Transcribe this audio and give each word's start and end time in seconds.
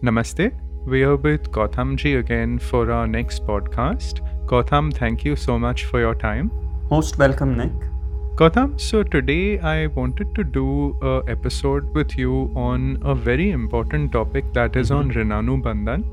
Namaste. 0.00 0.52
We 0.86 1.02
are 1.02 1.16
with 1.16 1.50
Gautamji 1.50 2.20
again 2.20 2.60
for 2.60 2.92
our 2.92 3.08
next 3.08 3.44
podcast. 3.44 4.20
Gautam, 4.46 4.94
thank 4.94 5.24
you 5.24 5.34
so 5.34 5.58
much 5.58 5.86
for 5.86 5.98
your 5.98 6.14
time. 6.14 6.52
Most 6.88 7.18
welcome, 7.18 7.56
Nick. 7.56 7.72
Gautam, 8.36 8.80
so 8.80 9.02
today 9.02 9.58
I 9.58 9.88
wanted 9.88 10.36
to 10.36 10.44
do 10.44 10.96
a 11.02 11.22
episode 11.26 11.92
with 11.96 12.16
you 12.16 12.52
on 12.54 13.02
a 13.04 13.12
very 13.12 13.50
important 13.50 14.12
topic 14.12 14.44
that 14.52 14.76
is 14.76 14.92
on 14.92 15.10
mm-hmm. 15.10 15.32
Rinanu 15.32 15.60
Bandhan. 15.62 16.04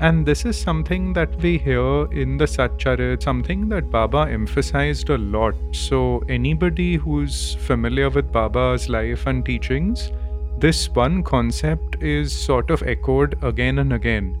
And 0.00 0.24
this 0.24 0.46
is 0.46 0.58
something 0.58 1.12
that 1.12 1.36
we 1.42 1.58
hear 1.58 2.10
in 2.12 2.38
the 2.38 2.46
Satcharit, 2.46 3.22
something 3.22 3.68
that 3.68 3.90
Baba 3.90 4.28
emphasized 4.30 5.10
a 5.10 5.18
lot. 5.18 5.54
So, 5.72 6.22
anybody 6.30 6.96
who's 6.96 7.54
familiar 7.56 8.08
with 8.08 8.32
Baba's 8.32 8.88
life 8.88 9.26
and 9.26 9.44
teachings, 9.44 10.10
this 10.58 10.88
one 10.88 11.22
concept 11.22 12.02
is 12.02 12.32
sort 12.32 12.70
of 12.70 12.82
echoed 12.82 13.38
again 13.42 13.78
and 13.78 13.92
again. 13.92 14.36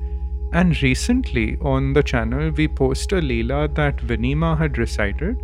And 0.52 0.80
recently 0.82 1.58
on 1.60 1.92
the 1.92 2.02
channel, 2.02 2.50
we 2.50 2.68
post 2.68 3.12
a 3.12 3.16
Leela 3.16 3.74
that 3.74 3.98
Vinima 3.98 4.56
had 4.56 4.78
recited 4.78 5.36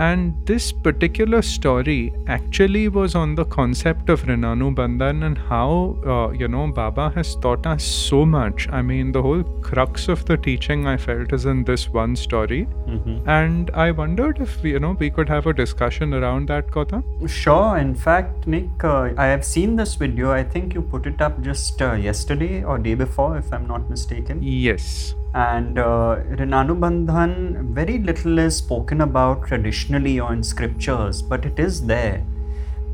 and 0.00 0.34
this 0.46 0.72
particular 0.72 1.42
story 1.42 2.12
actually 2.26 2.88
was 2.88 3.14
on 3.14 3.34
the 3.34 3.44
concept 3.44 4.08
of 4.08 4.22
Rinanu 4.22 4.74
Bandhan 4.74 5.24
and 5.26 5.36
how, 5.36 5.98
uh, 6.06 6.30
you 6.30 6.48
know, 6.48 6.68
Baba 6.68 7.10
has 7.14 7.36
taught 7.36 7.66
us 7.66 7.84
so 7.84 8.24
much. 8.24 8.66
I 8.70 8.80
mean, 8.80 9.12
the 9.12 9.20
whole 9.20 9.42
crux 9.60 10.08
of 10.08 10.24
the 10.24 10.38
teaching 10.38 10.86
I 10.86 10.96
felt 10.96 11.34
is 11.34 11.44
in 11.44 11.64
this 11.64 11.90
one 11.90 12.16
story. 12.16 12.66
Mm-hmm. 12.88 13.28
And 13.28 13.70
I 13.74 13.90
wondered 13.90 14.40
if, 14.40 14.64
you 14.64 14.80
know, 14.80 14.92
we 14.92 15.10
could 15.10 15.28
have 15.28 15.46
a 15.46 15.52
discussion 15.52 16.14
around 16.14 16.48
that, 16.48 16.68
Gautam. 16.68 17.04
Sure. 17.28 17.76
In 17.76 17.94
fact, 17.94 18.46
Nick, 18.46 18.82
uh, 18.82 19.10
I 19.18 19.26
have 19.26 19.44
seen 19.44 19.76
this 19.76 19.96
video. 19.96 20.32
I 20.32 20.44
think 20.44 20.72
you 20.72 20.80
put 20.80 21.06
it 21.06 21.20
up 21.20 21.42
just 21.42 21.82
uh, 21.82 21.92
yesterday 21.92 22.64
or 22.64 22.78
day 22.78 22.94
before, 22.94 23.36
if 23.36 23.52
I'm 23.52 23.66
not 23.66 23.90
mistaken. 23.90 24.42
Yes. 24.42 25.14
And 25.32 25.78
uh, 25.78 26.16
very 26.16 27.98
little 27.98 28.38
is 28.38 28.56
spoken 28.56 29.00
about 29.00 29.46
traditionally 29.46 30.18
or 30.18 30.32
in 30.32 30.42
scriptures, 30.42 31.22
but 31.22 31.44
it 31.46 31.58
is 31.58 31.86
there. 31.86 32.24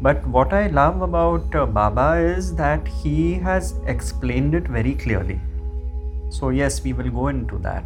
But 0.03 0.27
what 0.27 0.53
I 0.53 0.67
love 0.67 1.01
about 1.01 1.55
uh, 1.55 1.65
Baba 1.65 2.19
is 2.19 2.55
that 2.57 2.87
he 2.87 3.35
has 3.35 3.75
explained 3.87 4.55
it 4.55 4.69
very 4.69 4.95
clearly. 4.95 5.41
So, 6.29 6.51
yes, 6.51 6.85
we 6.85 6.93
will 6.93 7.11
go 7.11 7.29
into 7.29 7.57
that. 7.59 7.85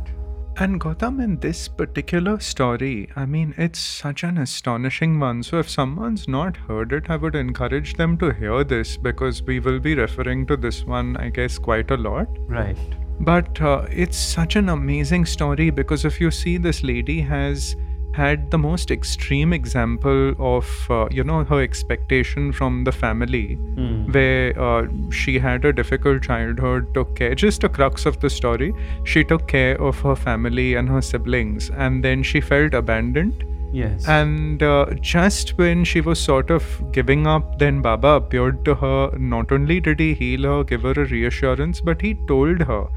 And 0.57 0.81
Gautam, 0.81 1.23
in 1.23 1.39
this 1.39 1.69
particular 1.69 2.41
story, 2.41 3.09
I 3.15 3.25
mean, 3.27 3.55
it's 3.57 3.79
such 3.79 4.25
an 4.25 4.39
astonishing 4.39 5.21
one. 5.21 5.45
So, 5.45 5.61
if 5.61 5.71
someone's 5.71 6.27
not 6.27 6.57
heard 6.57 6.93
it, 6.93 7.09
I 7.09 7.17
would 7.17 7.37
encourage 7.37 7.95
them 7.95 8.19
to 8.19 8.33
hear 8.33 8.65
this 8.65 8.97
because 8.97 9.43
we 9.43 9.61
will 9.61 9.79
be 9.79 9.95
referring 9.95 10.47
to 10.47 10.57
this 10.57 10.85
one, 10.85 11.17
I 11.17 11.29
guess, 11.29 11.57
quite 11.57 11.93
a 11.93 11.97
lot. 11.97 12.27
Right. 12.49 12.77
But 13.21 13.61
uh, 13.61 13.83
it's 13.91 14.17
such 14.17 14.57
an 14.57 14.69
amazing 14.71 15.27
story 15.27 15.71
because 15.71 16.05
if 16.05 16.21
you 16.21 16.31
see, 16.31 16.57
this 16.57 16.83
lady 16.83 17.21
has 17.21 17.77
had 18.13 18.51
the 18.51 18.59
most 18.59 18.91
extreme 18.91 19.53
example 19.53 20.35
of 20.39 20.67
uh, 20.91 21.07
you 21.13 21.23
know 21.23 21.45
her 21.45 21.61
expectation 21.63 22.51
from 22.53 22.83
the 22.83 22.91
family 22.93 23.57
Mm. 23.77 24.13
where 24.13 24.61
uh, 24.61 24.89
she 25.11 25.39
had 25.39 25.65
a 25.65 25.73
difficult 25.73 26.23
childhood 26.25 26.93
took 26.93 27.15
care 27.15 27.37
just 27.37 27.63
a 27.63 27.69
crux 27.69 28.07
of 28.07 28.19
the 28.19 28.29
story 28.29 28.73
she 29.05 29.23
took 29.23 29.47
care 29.47 29.81
of 29.81 30.01
her 30.01 30.17
family 30.17 30.75
and 30.75 30.89
her 30.89 31.01
siblings 31.01 31.71
and 31.71 32.03
then 32.05 32.25
she 32.25 32.41
felt 32.41 32.75
abandoned 32.75 33.45
Yes. 33.73 34.09
and 34.09 34.63
uh, 34.63 34.87
just 35.01 35.57
when 35.57 35.85
she 35.85 36.01
was 36.01 36.19
sort 36.19 36.51
of 36.51 36.65
giving 36.93 37.27
up, 37.27 37.59
then 37.59 37.81
Baba 37.81 38.09
appeared 38.09 38.65
to 38.65 38.75
her. 38.75 39.17
Not 39.17 39.53
only 39.53 39.79
did 39.81 40.01
he 40.01 40.13
heal 40.15 40.43
her, 40.43 40.65
give 40.65 40.83
her 40.83 40.93
a 40.93 41.05
reassurance, 41.05 41.81
but 41.81 42.03
he 42.03 42.15
told 42.27 42.61
her 42.63 42.89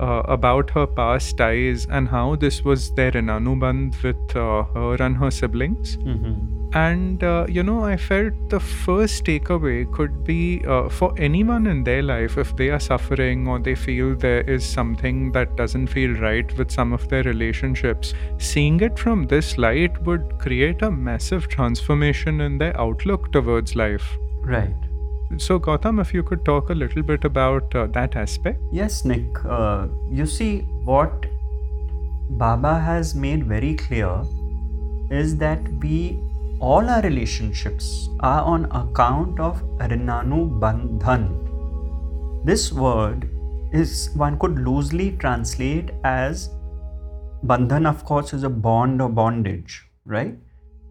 uh, 0.00 0.22
about 0.38 0.70
her 0.70 0.86
past 0.86 1.36
ties 1.36 1.86
and 1.90 2.08
how 2.08 2.36
this 2.36 2.64
was 2.64 2.90
there 2.94 3.10
their 3.10 3.22
Rinanubandh 3.22 4.02
with 4.02 4.36
uh, 4.36 4.64
her 4.74 4.96
and 5.02 5.16
her 5.16 5.30
siblings. 5.30 5.96
Mhm. 5.98 6.56
And, 6.72 7.24
uh, 7.24 7.46
you 7.48 7.62
know, 7.64 7.82
I 7.84 7.96
felt 7.96 8.34
the 8.48 8.60
first 8.60 9.24
takeaway 9.24 9.92
could 9.92 10.22
be 10.22 10.62
uh, 10.64 10.88
for 10.88 11.12
anyone 11.16 11.66
in 11.66 11.82
their 11.82 12.02
life, 12.02 12.38
if 12.38 12.54
they 12.56 12.68
are 12.70 12.78
suffering 12.78 13.48
or 13.48 13.58
they 13.58 13.74
feel 13.74 14.14
there 14.14 14.42
is 14.42 14.64
something 14.64 15.32
that 15.32 15.56
doesn't 15.56 15.88
feel 15.88 16.12
right 16.20 16.56
with 16.56 16.70
some 16.70 16.92
of 16.92 17.08
their 17.08 17.24
relationships, 17.24 18.14
seeing 18.38 18.78
it 18.80 19.00
from 19.00 19.26
this 19.26 19.58
light 19.58 20.00
would 20.06 20.38
create 20.38 20.82
a 20.82 20.90
massive 20.90 21.48
transformation 21.48 22.40
in 22.40 22.58
their 22.58 22.80
outlook 22.80 23.32
towards 23.32 23.74
life. 23.74 24.16
Right. 24.44 24.89
So, 25.38 25.60
Gautam, 25.60 26.00
if 26.00 26.12
you 26.12 26.22
could 26.22 26.44
talk 26.44 26.70
a 26.70 26.74
little 26.74 27.02
bit 27.02 27.24
about 27.24 27.74
uh, 27.74 27.86
that 27.88 28.16
aspect. 28.16 28.60
Yes, 28.72 29.04
Nick. 29.04 29.44
Uh, 29.44 29.86
you 30.10 30.26
see, 30.26 30.60
what 30.84 31.26
Baba 32.30 32.78
has 32.78 33.14
made 33.14 33.44
very 33.44 33.74
clear 33.74 34.22
is 35.10 35.36
that 35.36 35.60
we 35.80 36.18
all 36.60 36.90
our 36.90 37.00
relationships 37.02 38.08
are 38.20 38.42
on 38.42 38.66
account 38.66 39.40
of 39.40 39.62
Rinanu 39.78 40.60
Bandhan. 40.60 42.44
This 42.44 42.72
word 42.72 43.28
is 43.72 44.10
one 44.14 44.38
could 44.38 44.58
loosely 44.58 45.12
translate 45.12 45.90
as 46.04 46.50
Bandhan, 47.44 47.88
of 47.88 48.04
course, 48.04 48.34
is 48.34 48.42
a 48.42 48.50
bond 48.50 49.00
or 49.00 49.08
bondage, 49.08 49.82
right? 50.04 50.36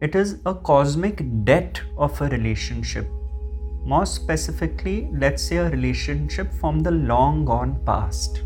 It 0.01 0.15
is 0.15 0.39
a 0.45 0.55
cosmic 0.55 1.21
debt 1.43 1.81
of 1.97 2.19
a 2.21 2.29
relationship. 2.29 3.07
More 3.89 4.05
specifically, 4.05 5.09
let's 5.11 5.41
say 5.41 5.57
a 5.57 5.67
relationship 5.67 6.51
from 6.53 6.81
the 6.81 6.91
long 6.91 7.43
gone 7.43 7.79
past. 7.87 8.43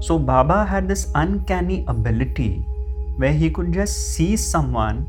So, 0.00 0.18
Baba 0.18 0.64
had 0.64 0.88
this 0.88 1.10
uncanny 1.14 1.84
ability 1.86 2.64
where 3.18 3.34
he 3.34 3.50
could 3.50 3.74
just 3.74 4.14
see 4.14 4.36
someone, 4.36 5.06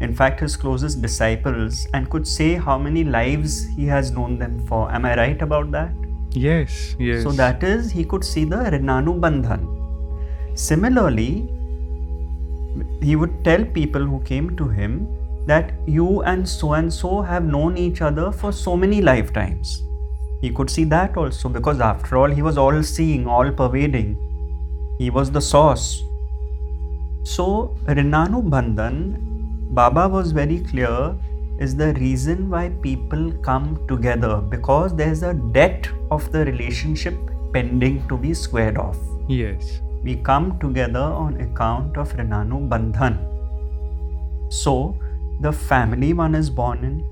in 0.00 0.14
fact, 0.14 0.38
his 0.38 0.56
closest 0.56 1.02
disciples, 1.02 1.88
and 1.94 2.08
could 2.08 2.28
say 2.28 2.54
how 2.54 2.78
many 2.78 3.02
lives 3.02 3.66
he 3.74 3.86
has 3.86 4.12
known 4.12 4.38
them 4.38 4.64
for. 4.68 4.88
Am 4.92 5.04
I 5.04 5.16
right 5.16 5.42
about 5.42 5.72
that? 5.72 5.92
Yes, 6.30 6.94
yes. 7.00 7.24
So, 7.24 7.32
that 7.32 7.64
is, 7.64 7.90
he 7.90 8.04
could 8.04 8.22
see 8.22 8.44
the 8.44 8.62
Rinanu 8.76 9.18
Bandhan. 9.18 9.66
Similarly, 10.56 11.50
he 13.02 13.16
would 13.16 13.42
tell 13.42 13.64
people 13.64 14.04
who 14.04 14.20
came 14.20 14.56
to 14.56 14.68
him 14.68 15.08
that 15.46 15.72
you 15.86 16.22
and 16.22 16.48
so 16.48 16.72
and 16.74 16.92
so 16.92 17.22
have 17.22 17.44
known 17.44 17.76
each 17.76 18.02
other 18.02 18.32
for 18.32 18.52
so 18.52 18.76
many 18.76 19.00
lifetimes. 19.00 19.82
He 20.40 20.50
could 20.50 20.68
see 20.70 20.84
that 20.84 21.16
also 21.16 21.48
because, 21.48 21.80
after 21.80 22.16
all, 22.18 22.30
he 22.30 22.42
was 22.42 22.58
all 22.58 22.82
seeing, 22.82 23.26
all 23.26 23.50
pervading. 23.50 24.16
He 24.98 25.10
was 25.10 25.30
the 25.30 25.40
source. 25.40 26.02
So, 27.24 27.76
Rinanu 27.86 28.48
Bandhan, 28.48 29.18
Baba 29.74 30.08
was 30.08 30.32
very 30.32 30.60
clear, 30.60 31.16
is 31.58 31.74
the 31.74 31.94
reason 31.94 32.50
why 32.50 32.68
people 32.82 33.32
come 33.42 33.80
together 33.88 34.36
because 34.40 34.94
there's 34.94 35.22
a 35.22 35.32
debt 35.32 35.88
of 36.10 36.30
the 36.30 36.44
relationship 36.44 37.14
pending 37.52 38.06
to 38.08 38.18
be 38.18 38.34
squared 38.34 38.76
off 38.76 38.98
yes. 39.28 39.80
we 40.02 40.16
come 40.16 40.58
together 40.58 41.00
on 41.00 41.40
account 41.40 41.96
of 41.96 42.12
Rinanu 42.12 42.68
Bandhan. 42.68 43.16
So, 44.52 44.94
the 45.40 45.52
family 45.52 46.12
one 46.12 46.34
is 46.34 46.48
born 46.48 46.84
in, 46.84 47.04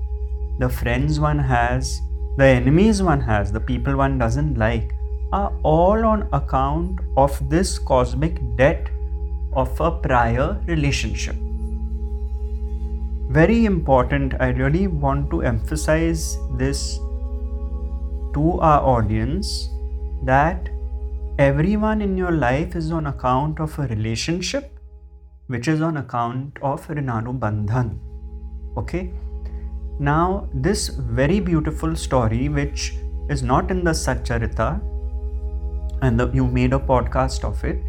the 0.59 0.69
friends 0.69 1.19
one 1.19 1.39
has, 1.39 2.01
the 2.37 2.45
enemies 2.45 3.01
one 3.01 3.21
has, 3.21 3.51
the 3.51 3.59
people 3.59 3.95
one 3.95 4.17
doesn't 4.17 4.57
like, 4.57 4.93
are 5.31 5.53
all 5.63 6.05
on 6.05 6.27
account 6.33 6.99
of 7.17 7.49
this 7.49 7.77
cosmic 7.77 8.39
debt 8.57 8.89
of 9.53 9.79
a 9.79 9.91
prior 9.91 10.61
relationship. 10.67 11.35
Very 13.29 13.65
important, 13.65 14.33
I 14.39 14.49
really 14.49 14.87
want 14.87 15.29
to 15.31 15.41
emphasize 15.41 16.37
this 16.57 16.97
to 18.33 18.59
our 18.59 18.81
audience 18.81 19.69
that 20.23 20.69
everyone 21.37 22.01
in 22.01 22.17
your 22.17 22.31
life 22.31 22.75
is 22.75 22.91
on 22.91 23.07
account 23.07 23.59
of 23.59 23.77
a 23.77 23.87
relationship 23.87 24.79
which 25.47 25.67
is 25.67 25.81
on 25.81 25.97
account 25.97 26.57
of 26.61 26.87
Rinanu 26.87 27.37
Bandhan. 27.37 27.99
Okay? 28.77 29.11
Now, 29.99 30.49
this 30.53 30.89
very 30.89 31.39
beautiful 31.39 31.95
story, 31.95 32.49
which 32.49 32.95
is 33.29 33.41
not 33.41 33.71
in 33.71 33.83
the 33.83 33.91
Satcharita, 33.91 34.81
and 36.01 36.19
the, 36.19 36.29
you 36.31 36.47
made 36.47 36.73
a 36.73 36.79
podcast 36.79 37.43
of 37.43 37.63
it, 37.63 37.81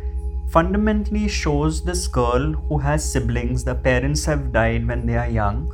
fundamentally 0.51 1.27
shows 1.27 1.85
this 1.85 2.07
girl 2.07 2.53
who 2.53 2.79
has 2.79 3.05
siblings. 3.05 3.65
The 3.65 3.75
parents 3.75 4.25
have 4.25 4.53
died 4.53 4.87
when 4.87 5.05
they 5.05 5.17
are 5.17 5.29
young. 5.29 5.73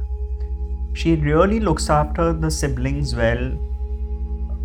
She 0.94 1.16
really 1.16 1.60
looks 1.60 1.90
after 1.90 2.32
the 2.32 2.50
siblings 2.50 3.14
well, 3.14 3.52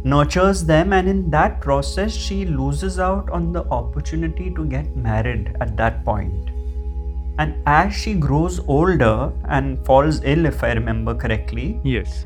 nurtures 0.04 0.64
them, 0.64 0.94
and 0.94 1.10
in 1.10 1.30
that 1.32 1.60
process, 1.60 2.16
she 2.16 2.46
loses 2.46 3.00
out 3.00 3.30
on 3.30 3.52
the 3.52 3.66
opportunity 3.66 4.54
to 4.54 4.66
get 4.66 4.96
married 4.96 5.56
at 5.60 5.76
that 5.78 6.06
point. 6.06 6.50
And 7.40 7.56
as 7.66 7.94
she 7.94 8.14
grows 8.16 8.60
older 8.68 9.32
and 9.48 9.86
falls 9.86 10.22
ill, 10.24 10.46
if 10.46 10.64
I 10.64 10.72
remember 10.74 11.14
correctly, 11.14 11.80
Yes. 11.84 12.26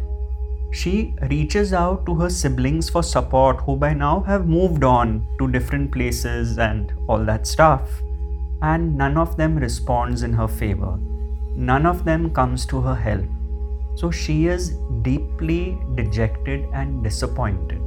she 0.72 1.14
reaches 1.30 1.74
out 1.74 2.06
to 2.06 2.16
her 2.16 2.30
siblings 2.30 2.90
for 2.90 3.04
support 3.04 3.58
who 3.66 3.76
by 3.76 3.94
now 3.94 4.22
have 4.22 4.48
moved 4.48 4.86
on 4.86 5.26
to 5.40 5.50
different 5.50 5.92
places 5.92 6.58
and 6.58 6.94
all 7.08 7.26
that 7.26 7.46
stuff. 7.46 8.02
And 8.62 8.96
none 8.98 9.18
of 9.18 9.36
them 9.36 9.58
responds 9.58 10.24
in 10.24 10.34
her 10.34 10.48
favor. 10.48 10.98
None 11.56 11.86
of 11.86 12.06
them 12.06 12.30
comes 12.30 12.66
to 12.68 12.80
her 12.82 12.96
help. 12.96 13.26
So 13.96 14.12
she 14.12 14.48
is 14.48 14.70
deeply 15.02 15.78
dejected 15.96 16.66
and 16.74 17.04
disappointed. 17.04 17.82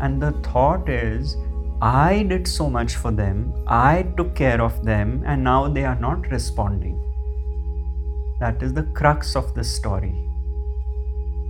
And 0.00 0.22
the 0.22 0.32
thought 0.48 0.88
is, 0.88 1.36
I 1.82 2.22
did 2.22 2.48
so 2.48 2.70
much 2.70 2.96
for 2.96 3.10
them, 3.10 3.52
I 3.66 4.04
took 4.16 4.34
care 4.34 4.62
of 4.62 4.82
them, 4.82 5.22
and 5.26 5.44
now 5.44 5.68
they 5.68 5.84
are 5.84 6.00
not 6.00 6.30
responding. 6.30 7.02
That 8.40 8.62
is 8.62 8.72
the 8.72 8.84
crux 8.94 9.36
of 9.36 9.52
this 9.54 9.74
story. 9.74 10.14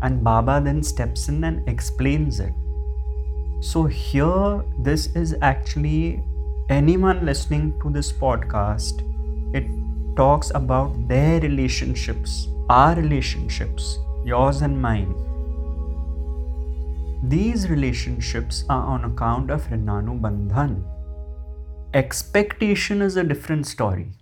And 0.03 0.25
Baba 0.25 0.61
then 0.63 0.83
steps 0.83 1.29
in 1.29 1.45
and 1.45 1.69
explains 1.69 2.41
it. 2.41 2.53
So, 3.61 3.85
here, 3.85 4.65
this 4.79 5.07
is 5.15 5.37
actually 5.43 6.25
anyone 6.69 7.25
listening 7.25 7.79
to 7.83 7.91
this 7.91 8.13
podcast, 8.13 9.03
it 9.55 9.65
talks 10.17 10.51
about 10.55 11.07
their 11.07 11.41
relationships, 11.41 12.49
our 12.69 12.97
relationships, 12.97 13.99
yours 14.25 14.63
and 14.63 14.81
mine. 14.81 15.15
These 17.29 17.69
relationships 17.69 18.65
are 18.69 18.85
on 18.87 19.05
account 19.05 19.51
of 19.51 19.67
Rinanu 19.69 20.21
Bandhan. 20.21 20.85
Expectation 21.93 23.03
is 23.03 23.17
a 23.17 23.25
different 23.25 23.67
story. 23.67 24.13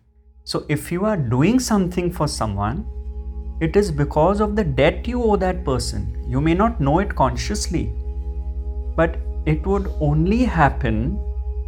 So, 0.44 0.64
if 0.70 0.90
you 0.90 1.04
are 1.04 1.16
doing 1.18 1.60
something 1.60 2.10
for 2.10 2.26
someone, 2.26 2.86
it 3.60 3.76
is 3.76 3.90
because 3.90 4.40
of 4.40 4.56
the 4.56 4.64
debt 4.64 5.06
you 5.06 5.22
owe 5.22 5.36
that 5.36 5.66
person. 5.66 6.24
You 6.26 6.40
may 6.40 6.54
not 6.54 6.80
know 6.80 6.98
it 7.00 7.14
consciously, 7.14 7.92
but 8.96 9.18
it 9.44 9.66
would 9.66 9.92
only 10.00 10.44
happen 10.44 11.20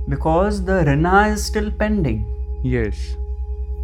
because 0.08 0.64
the 0.64 0.84
rina 0.86 1.28
is 1.34 1.44
still 1.44 1.70
pending. 1.70 2.24
Yes. 2.64 3.14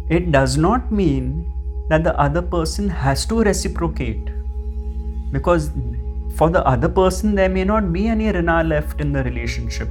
It 0.09 0.31
does 0.31 0.57
not 0.57 0.91
mean 0.91 1.45
that 1.89 2.03
the 2.03 2.19
other 2.19 2.41
person 2.41 2.89
has 2.89 3.27
to 3.27 3.43
reciprocate 3.43 4.31
because 5.31 5.69
for 6.35 6.49
the 6.49 6.65
other 6.65 6.89
person 6.89 7.35
there 7.35 7.49
may 7.49 7.63
not 7.63 7.91
be 7.93 8.07
any 8.07 8.31
rina 8.31 8.63
left 8.63 9.01
in 9.01 9.11
the 9.11 9.23
relationship. 9.23 9.89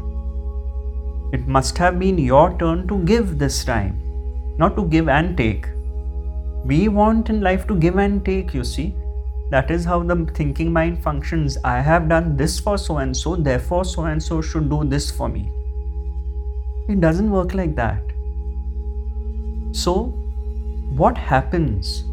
It 1.33 1.47
must 1.47 1.79
have 1.79 1.99
been 1.99 2.19
your 2.19 2.59
turn 2.59 2.87
to 2.89 2.99
give 3.05 3.39
this 3.39 3.65
time, 3.65 4.01
not 4.59 4.77
to 4.77 4.85
give 4.85 5.09
and 5.09 5.37
take. 5.37 5.67
We 6.65 6.89
want 6.89 7.31
in 7.31 7.41
life 7.41 7.67
to 7.69 7.75
give 7.75 7.97
and 7.97 8.25
take, 8.25 8.53
you 8.55 8.65
see. 8.65 8.95
That 9.51 9.71
is 9.71 9.85
how 9.85 10.03
the 10.03 10.27
thinking 10.35 10.73
mind 10.73 11.03
functions. 11.03 11.59
I 11.65 11.81
have 11.81 12.09
done 12.09 12.37
this 12.37 12.59
for 12.61 12.79
so 12.79 12.99
and 12.99 13.17
so, 13.17 13.37
therefore, 13.37 13.85
so 13.85 14.05
and 14.05 14.23
so 14.23 14.41
should 14.41 14.71
do 14.71 14.85
this 14.85 15.11
for 15.11 15.29
me. 15.29 15.51
It 16.89 17.01
doesn't 17.01 17.31
work 17.31 17.55
like 17.55 17.75
that. 17.77 18.03
So, 19.73 20.15
what 20.97 21.17
happens? 21.17 22.05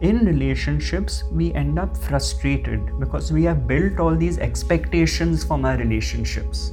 In 0.00 0.24
relationships, 0.24 1.24
we 1.32 1.52
end 1.54 1.76
up 1.76 1.96
frustrated 1.96 3.00
because 3.00 3.32
we 3.32 3.42
have 3.42 3.66
built 3.66 3.98
all 3.98 4.14
these 4.14 4.38
expectations 4.38 5.42
from 5.42 5.64
our 5.64 5.76
relationships. 5.76 6.70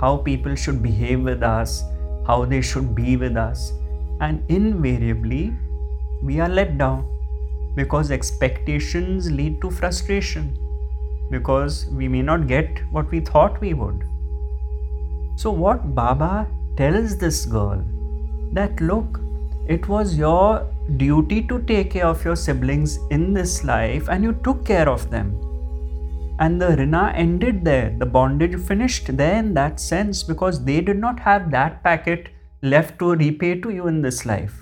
How 0.00 0.16
people 0.16 0.54
should 0.54 0.82
behave 0.82 1.22
with 1.22 1.42
us, 1.42 1.84
how 2.26 2.46
they 2.46 2.62
should 2.62 2.94
be 2.94 3.18
with 3.18 3.36
us. 3.36 3.74
And 4.20 4.42
invariably, 4.48 5.52
we 6.22 6.40
are 6.40 6.48
let 6.48 6.78
down 6.78 7.06
because 7.74 8.10
expectations 8.10 9.30
lead 9.30 9.60
to 9.60 9.70
frustration 9.70 10.56
because 11.30 11.86
we 11.88 12.08
may 12.08 12.22
not 12.22 12.46
get 12.46 12.80
what 12.90 13.10
we 13.10 13.20
thought 13.20 13.60
we 13.60 13.74
would. 13.74 14.02
So, 15.36 15.50
what 15.50 15.94
Baba 15.94 16.48
tells 16.78 17.18
this 17.18 17.44
girl 17.44 17.84
that 18.52 18.80
look, 18.80 19.20
it 19.66 19.88
was 19.88 20.16
your 20.16 20.66
duty 20.96 21.42
to 21.42 21.60
take 21.62 21.90
care 21.90 22.06
of 22.06 22.24
your 22.24 22.36
siblings 22.36 22.98
in 23.10 23.32
this 23.32 23.64
life 23.64 24.08
and 24.08 24.22
you 24.22 24.32
took 24.44 24.64
care 24.64 24.88
of 24.88 25.10
them. 25.10 25.34
And 26.38 26.60
the 26.60 26.76
Rina 26.76 27.12
ended 27.14 27.64
there, 27.64 27.94
the 27.98 28.06
bondage 28.06 28.60
finished 28.60 29.16
there 29.16 29.36
in 29.36 29.54
that 29.54 29.80
sense 29.80 30.22
because 30.22 30.64
they 30.64 30.80
did 30.80 30.98
not 30.98 31.18
have 31.20 31.50
that 31.50 31.82
packet 31.82 32.28
left 32.62 32.98
to 32.98 33.14
repay 33.14 33.60
to 33.60 33.70
you 33.70 33.86
in 33.86 34.02
this 34.02 34.26
life. 34.26 34.54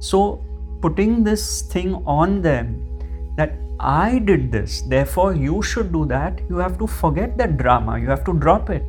So, 0.00 0.44
putting 0.82 1.24
this 1.24 1.62
thing 1.62 1.94
on 2.04 2.42
them 2.42 2.98
that 3.36 3.54
I 3.80 4.18
did 4.18 4.52
this, 4.52 4.82
therefore 4.82 5.34
you 5.34 5.62
should 5.62 5.92
do 5.92 6.04
that, 6.06 6.40
you 6.48 6.56
have 6.56 6.78
to 6.78 6.86
forget 6.86 7.38
that 7.38 7.56
drama, 7.56 7.98
you 7.98 8.08
have 8.08 8.24
to 8.24 8.34
drop 8.34 8.70
it. 8.70 8.84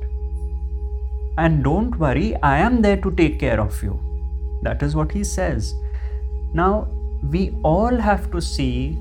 And 1.37 1.63
don't 1.63 1.97
worry, 1.99 2.35
I 2.41 2.57
am 2.57 2.81
there 2.81 2.97
to 2.97 3.11
take 3.11 3.39
care 3.39 3.59
of 3.59 3.81
you. 3.83 3.99
That 4.63 4.81
is 4.81 4.95
what 4.95 5.11
he 5.11 5.23
says. 5.23 5.73
Now, 6.55 6.87
we 7.31 7.53
all 7.63 7.97
have 7.97 8.31
to 8.31 8.41
see 8.41 8.93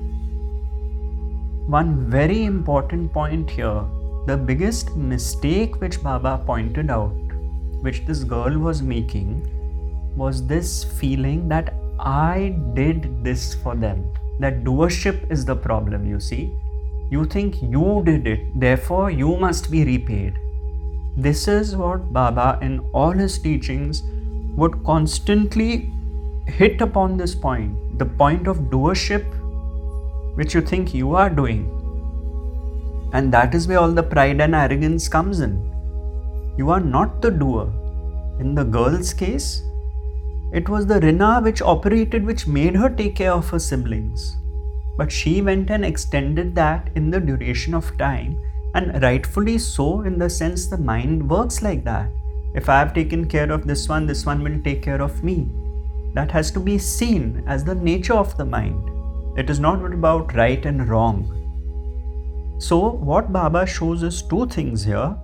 one 1.67 2.09
very 2.09 2.43
important 2.43 3.13
point 3.13 3.49
here. 3.49 3.81
The 4.27 4.35
biggest 4.35 4.93
mistake 4.97 5.79
which 5.79 6.03
Baba 6.03 6.43
pointed 6.45 6.91
out, 6.91 7.15
which 7.79 8.05
this 8.05 8.25
girl 8.25 8.59
was 8.59 8.81
making, 8.81 9.47
was 10.17 10.45
this 10.45 10.83
feeling 10.83 11.47
that 11.47 11.73
I 11.97 12.57
did 12.73 13.23
this 13.23 13.55
for 13.55 13.73
them. 13.73 14.03
That 14.41 14.65
doership 14.65 15.31
is 15.31 15.45
the 15.45 15.55
problem, 15.55 16.05
you 16.05 16.19
see. 16.19 16.53
You 17.09 17.23
think 17.23 17.61
you 17.61 18.01
did 18.05 18.27
it, 18.27 18.59
therefore 18.59 19.11
you 19.11 19.37
must 19.37 19.71
be 19.71 19.85
repaid. 19.85 20.37
This 21.15 21.47
is 21.47 21.77
what 21.77 22.11
Baba, 22.11 22.59
in 22.61 22.79
all 22.91 23.11
his 23.11 23.39
teachings, 23.39 24.03
would 24.57 24.83
constantly 24.83 25.93
hit 26.47 26.81
upon 26.81 27.17
this 27.17 27.35
point 27.35 27.97
the 27.97 28.05
point 28.05 28.47
of 28.47 28.57
doership, 28.69 29.25
which 30.35 30.53
you 30.53 30.61
think 30.61 30.93
you 30.93 31.15
are 31.15 31.29
doing. 31.29 31.71
And 33.13 33.31
that 33.31 33.55
is 33.55 33.67
where 33.67 33.79
all 33.79 33.91
the 33.91 34.03
pride 34.03 34.41
and 34.41 34.53
arrogance 34.53 35.07
comes 35.07 35.39
in. 35.39 35.71
You 36.57 36.69
are 36.69 36.79
not 36.79 37.21
the 37.21 37.31
doer. 37.31 37.71
In 38.39 38.53
the 38.53 38.63
girl's 38.63 39.13
case, 39.13 39.63
it 40.51 40.67
was 40.69 40.85
the 40.85 40.99
Rina 40.99 41.41
which 41.41 41.61
operated 41.61 42.25
which 42.25 42.47
made 42.47 42.75
her 42.75 42.89
take 42.89 43.15
care 43.15 43.31
of 43.31 43.49
her 43.49 43.59
siblings. 43.59 44.35
But 44.97 45.11
she 45.11 45.41
went 45.41 45.69
and 45.69 45.83
extended 45.83 46.55
that 46.55 46.89
in 46.95 47.09
the 47.09 47.19
duration 47.19 47.73
of 47.73 47.97
time, 47.97 48.41
and 48.73 49.01
rightfully 49.01 49.57
so, 49.57 50.01
in 50.01 50.17
the 50.17 50.29
sense 50.29 50.67
the 50.67 50.77
mind 50.77 51.29
works 51.29 51.61
like 51.61 51.83
that. 51.85 52.09
If 52.53 52.69
I 52.69 52.79
have 52.79 52.93
taken 52.93 53.27
care 53.27 53.51
of 53.51 53.67
this 53.67 53.89
one, 53.89 54.05
this 54.05 54.25
one 54.25 54.43
will 54.43 54.61
take 54.61 54.81
care 54.81 55.01
of 55.01 55.23
me. 55.23 55.49
That 56.15 56.31
has 56.31 56.49
to 56.51 56.59
be 56.59 56.77
seen 56.77 57.43
as 57.45 57.63
the 57.63 57.75
nature 57.75 58.15
of 58.15 58.35
the 58.37 58.45
mind. 58.45 58.89
It 59.37 59.49
is 59.49 59.59
not 59.59 59.83
about 59.93 60.33
right 60.33 60.65
and 60.65 60.87
wrong. 60.87 61.31
So, 62.57 62.89
what 62.89 63.33
Baba 63.33 63.65
shows 63.67 64.01
us 64.01 64.21
two 64.21 64.47
things 64.47 64.85
here. 64.85 65.17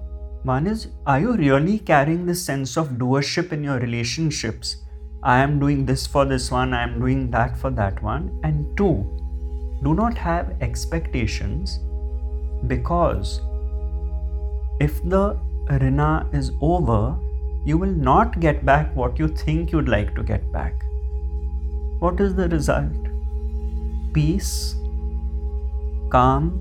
One 0.44 0.68
is, 0.68 0.90
are 1.06 1.20
you 1.20 1.38
really 1.38 1.80
carrying 1.80 2.26
this 2.26 2.44
sense 2.44 2.76
of 2.76 2.90
doership 3.04 3.54
in 3.54 3.64
your 3.64 3.80
relationships? 3.80 4.84
I 5.24 5.38
am 5.38 5.60
doing 5.60 5.86
this 5.86 6.06
for 6.06 6.26
this 6.26 6.52
one, 6.52 6.74
I 6.74 6.84
am 6.84 7.00
doing 7.00 7.32
that 7.32 7.56
for 7.56 7.70
that 7.72 8.04
one. 8.04 8.38
And 8.44 8.76
two, 8.76 9.06
do 9.84 9.94
not 9.94 10.18
have 10.18 10.56
expectations 10.62 11.80
because 12.68 13.40
if 14.80 15.02
the 15.04 15.40
Rina 15.70 16.28
is 16.34 16.52
over, 16.60 17.18
you 17.64 17.78
will 17.78 17.92
not 17.92 18.40
get 18.40 18.66
back 18.66 18.96
what 18.96 19.20
you 19.20 19.28
think 19.28 19.72
you'd 19.72 19.88
like 19.88 20.16
to 20.16 20.24
get 20.24 20.52
back. 20.52 20.84
What 22.00 22.20
is 22.20 22.34
the 22.34 22.50
result? 22.50 22.92
Peace, 24.14 24.76
calm, 26.10 26.60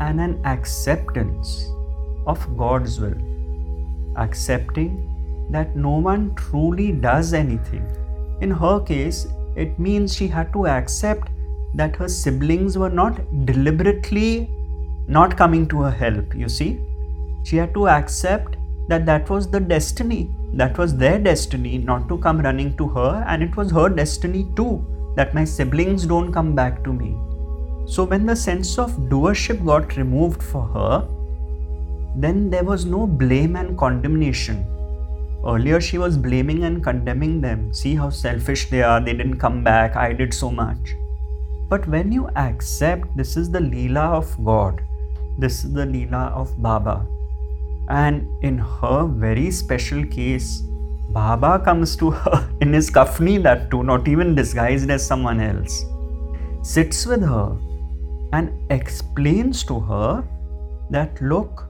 and 0.00 0.20
an 0.20 0.40
acceptance 0.44 1.66
of 2.26 2.56
God's 2.56 2.98
will. 2.98 3.14
Accepting 4.16 5.46
that 5.50 5.76
no 5.76 5.90
one 5.90 6.34
truly 6.34 6.92
does 6.92 7.34
anything. 7.34 7.86
In 8.40 8.50
her 8.50 8.80
case, 8.80 9.26
it 9.54 9.78
means 9.78 10.14
she 10.14 10.28
had 10.28 10.52
to 10.54 10.66
accept 10.66 11.28
that 11.74 11.94
her 11.96 12.08
siblings 12.08 12.78
were 12.78 12.90
not 12.90 13.20
deliberately 13.44 14.50
not 15.08 15.36
coming 15.36 15.68
to 15.68 15.82
her 15.82 15.90
help, 15.90 16.34
you 16.34 16.48
see. 16.48 16.80
She 17.44 17.56
had 17.56 17.74
to 17.74 17.88
accept 17.88 18.55
that 18.88 19.06
that 19.06 19.28
was 19.28 19.50
the 19.50 19.60
destiny, 19.60 20.30
that 20.54 20.78
was 20.78 20.96
their 20.96 21.18
destiny 21.18 21.78
not 21.78 22.08
to 22.08 22.18
come 22.18 22.40
running 22.40 22.76
to 22.76 22.88
her, 22.88 23.24
and 23.26 23.42
it 23.42 23.56
was 23.56 23.70
her 23.70 23.88
destiny 23.88 24.46
too 24.56 24.84
that 25.16 25.34
my 25.34 25.44
siblings 25.44 26.06
don't 26.06 26.32
come 26.32 26.54
back 26.54 26.84
to 26.84 26.92
me. 26.92 27.16
So, 27.86 28.04
when 28.04 28.26
the 28.26 28.36
sense 28.36 28.78
of 28.78 28.92
doership 29.10 29.64
got 29.64 29.96
removed 29.96 30.42
for 30.42 30.62
her, 30.62 31.08
then 32.16 32.50
there 32.50 32.64
was 32.64 32.84
no 32.84 33.06
blame 33.06 33.56
and 33.56 33.78
condemnation 33.78 34.66
Earlier, 35.46 35.80
she 35.80 35.96
was 35.96 36.16
blaming 36.18 36.64
and 36.64 36.82
condemning 36.82 37.40
them. 37.40 37.72
See 37.72 37.94
how 37.94 38.10
selfish 38.10 38.68
they 38.68 38.82
are, 38.82 39.00
they 39.00 39.12
didn't 39.12 39.38
come 39.38 39.62
back, 39.62 39.94
I 39.94 40.12
did 40.12 40.34
so 40.34 40.50
much. 40.50 40.96
But 41.68 41.86
when 41.86 42.10
you 42.10 42.28
accept 42.34 43.16
this 43.16 43.36
is 43.36 43.48
the 43.48 43.60
Leela 43.60 44.12
of 44.12 44.44
God, 44.44 44.82
this 45.38 45.64
is 45.64 45.72
the 45.72 45.86
Leela 45.86 46.32
of 46.32 46.60
Baba, 46.60 47.06
and 47.88 48.26
in 48.42 48.58
her 48.58 49.06
very 49.06 49.50
special 49.50 50.04
case, 50.04 50.62
Baba 51.10 51.58
comes 51.64 51.96
to 51.96 52.10
her 52.10 52.50
in 52.60 52.72
his 52.72 52.90
kafni, 52.90 53.42
that 53.42 53.70
too, 53.70 53.82
not 53.82 54.08
even 54.08 54.34
disguised 54.34 54.90
as 54.90 55.06
someone 55.06 55.40
else, 55.40 55.84
sits 56.62 57.06
with 57.06 57.22
her 57.22 57.56
and 58.32 58.52
explains 58.70 59.64
to 59.64 59.80
her 59.80 60.24
that 60.90 61.20
look, 61.20 61.68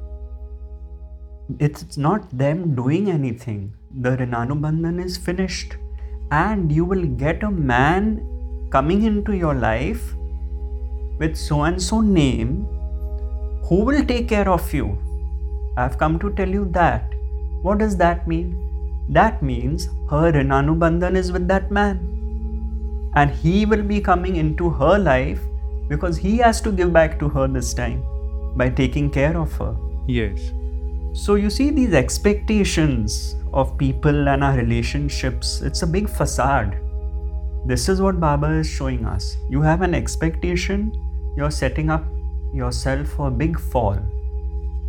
it's 1.60 1.96
not 1.96 2.28
them 2.36 2.74
doing 2.74 3.10
anything. 3.10 3.72
The 4.00 4.16
Rinanubandhan 4.16 5.04
is 5.04 5.16
finished, 5.16 5.76
and 6.30 6.72
you 6.72 6.84
will 6.84 7.04
get 7.04 7.42
a 7.42 7.50
man 7.50 8.20
coming 8.70 9.04
into 9.04 9.36
your 9.36 9.54
life 9.54 10.14
with 11.18 11.36
so 11.36 11.62
and 11.62 11.80
so 11.80 12.00
name 12.00 12.66
who 13.68 13.84
will 13.84 14.04
take 14.04 14.28
care 14.28 14.48
of 14.48 14.72
you. 14.74 14.98
I've 15.78 15.98
come 15.98 16.18
to 16.20 16.32
tell 16.32 16.48
you 16.48 16.64
that. 16.72 17.12
What 17.60 17.78
does 17.78 17.98
that 17.98 18.26
mean? 18.26 18.62
That 19.10 19.42
means 19.42 19.88
her 20.10 20.32
Rinanubandhan 20.32 21.16
is 21.16 21.32
with 21.32 21.46
that 21.48 21.70
man. 21.70 23.10
And 23.14 23.30
he 23.30 23.66
will 23.66 23.82
be 23.82 24.00
coming 24.00 24.36
into 24.36 24.70
her 24.70 24.98
life 24.98 25.40
because 25.88 26.16
he 26.16 26.38
has 26.38 26.62
to 26.62 26.72
give 26.72 26.94
back 26.94 27.18
to 27.18 27.28
her 27.28 27.46
this 27.46 27.74
time 27.74 28.02
by 28.56 28.70
taking 28.70 29.10
care 29.10 29.36
of 29.36 29.52
her. 29.58 29.76
Yes. 30.06 30.50
So 31.12 31.34
you 31.34 31.50
see 31.50 31.70
these 31.70 31.92
expectations 31.92 33.36
of 33.52 33.76
people 33.76 34.28
and 34.28 34.42
our 34.42 34.56
relationships, 34.56 35.60
it's 35.60 35.82
a 35.82 35.86
big 35.86 36.08
facade. 36.08 36.78
This 37.66 37.90
is 37.90 38.00
what 38.00 38.18
Baba 38.18 38.50
is 38.52 38.66
showing 38.66 39.04
us. 39.04 39.36
You 39.50 39.60
have 39.60 39.82
an 39.82 39.94
expectation, 39.94 40.92
you're 41.36 41.50
setting 41.50 41.90
up 41.90 42.04
yourself 42.54 43.08
for 43.08 43.28
a 43.28 43.30
big 43.30 43.60
fall 43.60 43.98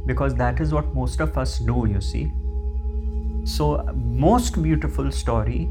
because 0.08 0.34
that 0.36 0.60
is 0.62 0.74
what 0.74 0.94
most 0.96 1.20
of 1.20 1.38
us 1.38 1.60
do, 1.60 1.86
you 1.88 2.02
see. 2.02 2.32
So, 3.44 3.84
most 3.94 4.62
beautiful 4.64 5.12
story, 5.12 5.70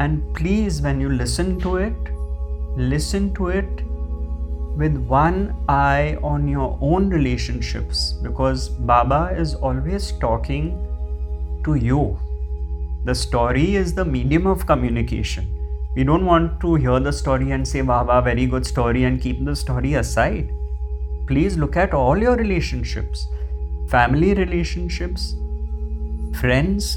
and 0.00 0.34
please, 0.34 0.82
when 0.82 1.00
you 1.00 1.10
listen 1.10 1.58
to 1.60 1.76
it, 1.76 1.94
listen 2.76 3.32
to 3.34 3.48
it 3.48 3.84
with 4.76 4.96
one 4.96 5.54
eye 5.68 6.18
on 6.22 6.48
your 6.48 6.78
own 6.80 7.10
relationships 7.10 8.14
because 8.22 8.68
Baba 8.70 9.34
is 9.38 9.54
always 9.54 10.12
talking 10.12 10.70
to 11.64 11.74
you. 11.74 12.18
The 13.04 13.14
story 13.14 13.76
is 13.76 13.94
the 13.94 14.04
medium 14.04 14.46
of 14.46 14.66
communication. 14.66 15.46
We 15.94 16.04
don't 16.04 16.24
want 16.24 16.58
to 16.60 16.76
hear 16.76 17.00
the 17.00 17.12
story 17.12 17.50
and 17.50 17.68
say, 17.68 17.82
Baba, 17.82 18.22
very 18.22 18.46
good 18.46 18.66
story, 18.66 19.04
and 19.04 19.20
keep 19.20 19.44
the 19.44 19.54
story 19.54 19.94
aside. 19.94 20.50
Please 21.26 21.58
look 21.58 21.76
at 21.76 21.92
all 21.92 22.16
your 22.16 22.36
relationships 22.36 23.28
family 23.92 24.32
relationships, 24.32 25.36
friends, 26.40 26.96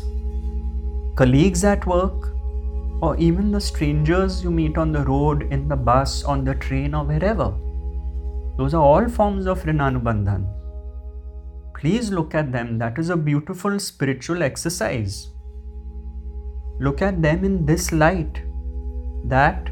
colleagues 1.18 1.66
at 1.66 1.86
work, 1.86 2.30
or 3.02 3.18
even 3.18 3.52
the 3.52 3.60
strangers 3.60 4.42
you 4.42 4.50
meet 4.50 4.78
on 4.78 4.94
the 4.94 5.04
road, 5.04 5.44
in 5.52 5.68
the 5.68 5.76
bus, 5.76 6.24
on 6.24 6.46
the 6.46 6.56
train, 6.56 6.96
or 6.96 7.04
wherever. 7.04 7.54
Those 8.58 8.74
are 8.74 8.82
all 8.82 9.10
forms 9.10 9.46
of 9.46 9.64
Rinanubandhan. 9.64 10.48
Please 11.78 12.12
look 12.12 12.34
at 12.34 12.54
them. 12.54 12.78
That 12.78 12.98
is 12.98 13.10
a 13.10 13.18
beautiful 13.18 13.78
spiritual 13.78 14.42
exercise. 14.42 15.28
Look 16.80 17.02
at 17.02 17.22
them 17.22 17.44
in 17.44 17.66
this 17.66 17.92
light 17.92 18.42
that 19.26 19.66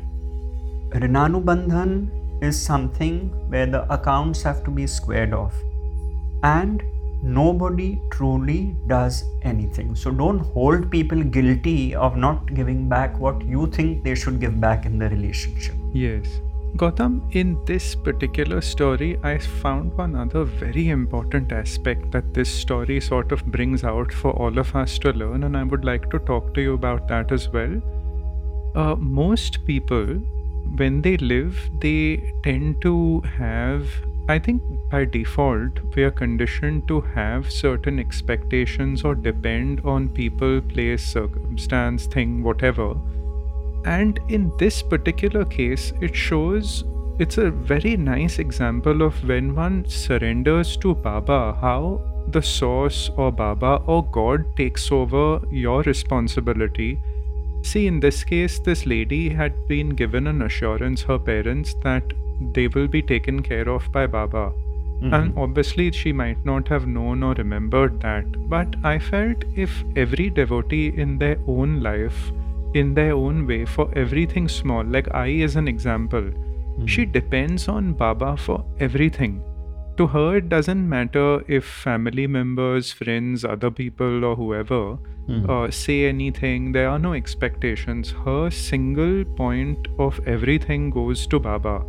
Rinanubandhan 0.89 2.43
is 2.43 2.61
something 2.61 3.29
where 3.49 3.65
the 3.65 3.91
accounts 3.93 4.43
have 4.43 4.65
to 4.65 4.71
be 4.71 4.85
squared 4.85 5.33
off. 5.33 5.55
And 6.43 6.83
nobody 7.23 8.01
truly 8.11 8.75
does 8.87 9.23
anything. 9.41 9.95
So 9.95 10.11
don't 10.11 10.39
hold 10.39 10.91
people 10.91 11.23
guilty 11.23 11.95
of 11.95 12.17
not 12.17 12.53
giving 12.53 12.89
back 12.89 13.17
what 13.17 13.41
you 13.41 13.67
think 13.67 14.03
they 14.03 14.13
should 14.13 14.39
give 14.39 14.59
back 14.59 14.85
in 14.85 14.99
the 14.99 15.09
relationship. 15.09 15.75
Yes. 15.93 16.27
Gautam, 16.75 17.21
in 17.35 17.63
this 17.65 17.95
particular 17.95 18.59
story, 18.59 19.19
I 19.23 19.37
found 19.37 19.95
one 19.95 20.15
other 20.15 20.43
very 20.43 20.89
important 20.89 21.51
aspect 21.51 22.11
that 22.11 22.33
this 22.33 22.49
story 22.49 22.99
sort 22.99 23.31
of 23.31 23.45
brings 23.45 23.83
out 23.83 24.11
for 24.11 24.31
all 24.31 24.57
of 24.57 24.75
us 24.75 24.97
to 24.99 25.11
learn, 25.13 25.43
and 25.43 25.55
I 25.55 25.63
would 25.63 25.85
like 25.85 26.09
to 26.09 26.17
talk 26.17 26.53
to 26.55 26.61
you 26.61 26.73
about 26.73 27.07
that 27.09 27.31
as 27.31 27.47
well. 27.47 27.79
Uh, 28.75 28.95
most 28.95 29.63
people, 29.67 30.05
when 30.75 31.03
they 31.03 31.17
live, 31.17 31.69
they 31.79 32.33
tend 32.43 32.81
to 32.81 33.21
have, 33.37 33.87
I 34.29 34.39
think 34.39 34.61
by 34.89 35.05
default, 35.05 35.79
we 35.95 36.03
are 36.03 36.11
conditioned 36.11 36.87
to 36.87 37.01
have 37.01 37.51
certain 37.51 37.99
expectations 37.99 39.03
or 39.03 39.15
depend 39.15 39.81
on 39.85 40.09
people, 40.09 40.61
place, 40.61 41.03
circumstance, 41.03 42.05
thing, 42.05 42.41
whatever 42.43 42.95
and 43.85 44.19
in 44.29 44.51
this 44.57 44.81
particular 44.81 45.45
case, 45.45 45.93
it 46.01 46.15
shows 46.15 46.83
it's 47.19 47.37
a 47.37 47.51
very 47.51 47.95
nice 47.97 48.39
example 48.39 49.01
of 49.01 49.27
when 49.27 49.55
one 49.55 49.85
surrenders 49.87 50.77
to 50.77 50.95
Baba, 50.95 51.57
how 51.59 52.01
the 52.29 52.41
source 52.41 53.09
or 53.17 53.31
Baba 53.31 53.81
or 53.85 54.03
God 54.05 54.45
takes 54.55 54.91
over 54.91 55.41
your 55.51 55.83
responsibility. 55.83 56.99
See, 57.61 57.87
in 57.87 57.99
this 57.99 58.23
case, 58.23 58.59
this 58.59 58.85
lady 58.85 59.29
had 59.29 59.67
been 59.67 59.89
given 59.89 60.27
an 60.27 60.41
assurance, 60.41 61.03
her 61.03 61.19
parents, 61.19 61.75
that 61.83 62.13
they 62.53 62.67
will 62.67 62.87
be 62.87 63.01
taken 63.01 63.41
care 63.41 63.69
of 63.69 63.91
by 63.91 64.07
Baba. 64.07 64.51
Mm-hmm. 65.01 65.13
And 65.13 65.37
obviously, 65.37 65.91
she 65.91 66.13
might 66.13 66.45
not 66.45 66.67
have 66.67 66.87
known 66.87 67.23
or 67.23 67.33
remembered 67.33 67.99
that. 68.01 68.49
But 68.49 68.75
I 68.83 68.99
felt 68.99 69.43
if 69.55 69.83
every 69.95 70.29
devotee 70.29 70.93
in 70.95 71.17
their 71.17 71.37
own 71.47 71.81
life 71.81 72.31
in 72.73 72.93
their 72.93 73.13
own 73.13 73.45
way 73.47 73.65
for 73.65 73.89
everything 73.95 74.47
small. 74.47 74.83
Like 74.83 75.13
I, 75.13 75.29
as 75.47 75.55
an 75.55 75.67
example, 75.67 76.21
mm-hmm. 76.21 76.85
she 76.85 77.05
depends 77.05 77.67
on 77.67 77.93
Baba 77.93 78.35
for 78.37 78.65
everything. 78.79 79.41
To 79.97 80.07
her, 80.07 80.37
it 80.37 80.49
doesn't 80.49 80.89
matter 80.89 81.43
if 81.47 81.65
family 81.65 82.25
members, 82.25 82.91
friends, 82.91 83.45
other 83.45 83.69
people, 83.69 84.25
or 84.25 84.35
whoever 84.35 84.97
mm-hmm. 85.29 85.49
uh, 85.49 85.69
say 85.69 86.05
anything. 86.05 86.71
There 86.71 86.89
are 86.89 86.97
no 86.97 87.13
expectations. 87.13 88.11
Her 88.25 88.49
single 88.49 89.23
point 89.23 89.87
of 89.99 90.19
everything 90.25 90.89
goes 90.89 91.27
to 91.27 91.39
Baba. 91.39 91.83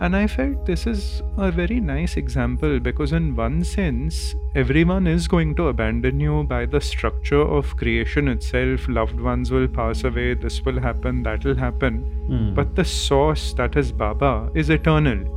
And 0.00 0.14
I 0.14 0.28
felt 0.28 0.64
this 0.64 0.86
is 0.86 1.22
a 1.36 1.50
very 1.50 1.80
nice 1.80 2.16
example 2.16 2.78
because, 2.78 3.12
in 3.12 3.34
one 3.34 3.64
sense, 3.64 4.34
everyone 4.54 5.08
is 5.08 5.26
going 5.26 5.56
to 5.56 5.68
abandon 5.68 6.20
you 6.20 6.44
by 6.44 6.66
the 6.66 6.80
structure 6.80 7.40
of 7.40 7.76
creation 7.76 8.28
itself. 8.28 8.88
Loved 8.88 9.20
ones 9.20 9.50
will 9.50 9.66
pass 9.66 10.04
away, 10.04 10.34
this 10.34 10.64
will 10.64 10.78
happen, 10.80 11.24
that 11.24 11.44
will 11.44 11.56
happen. 11.56 12.04
Mm. 12.30 12.54
But 12.54 12.76
the 12.76 12.84
source, 12.84 13.52
that 13.54 13.76
is 13.76 13.90
Baba, 13.90 14.50
is 14.54 14.70
eternal. 14.70 15.34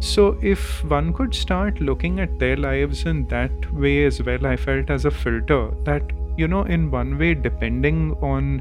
So, 0.00 0.36
if 0.42 0.84
one 0.84 1.12
could 1.12 1.32
start 1.32 1.80
looking 1.80 2.18
at 2.18 2.38
their 2.40 2.56
lives 2.56 3.06
in 3.06 3.28
that 3.28 3.72
way 3.72 4.04
as 4.06 4.20
well, 4.20 4.44
I 4.44 4.56
felt 4.56 4.90
as 4.90 5.04
a 5.04 5.10
filter 5.10 5.70
that, 5.84 6.02
you 6.36 6.48
know, 6.48 6.64
in 6.64 6.90
one 6.90 7.16
way, 7.16 7.34
depending 7.34 8.12
on 8.20 8.60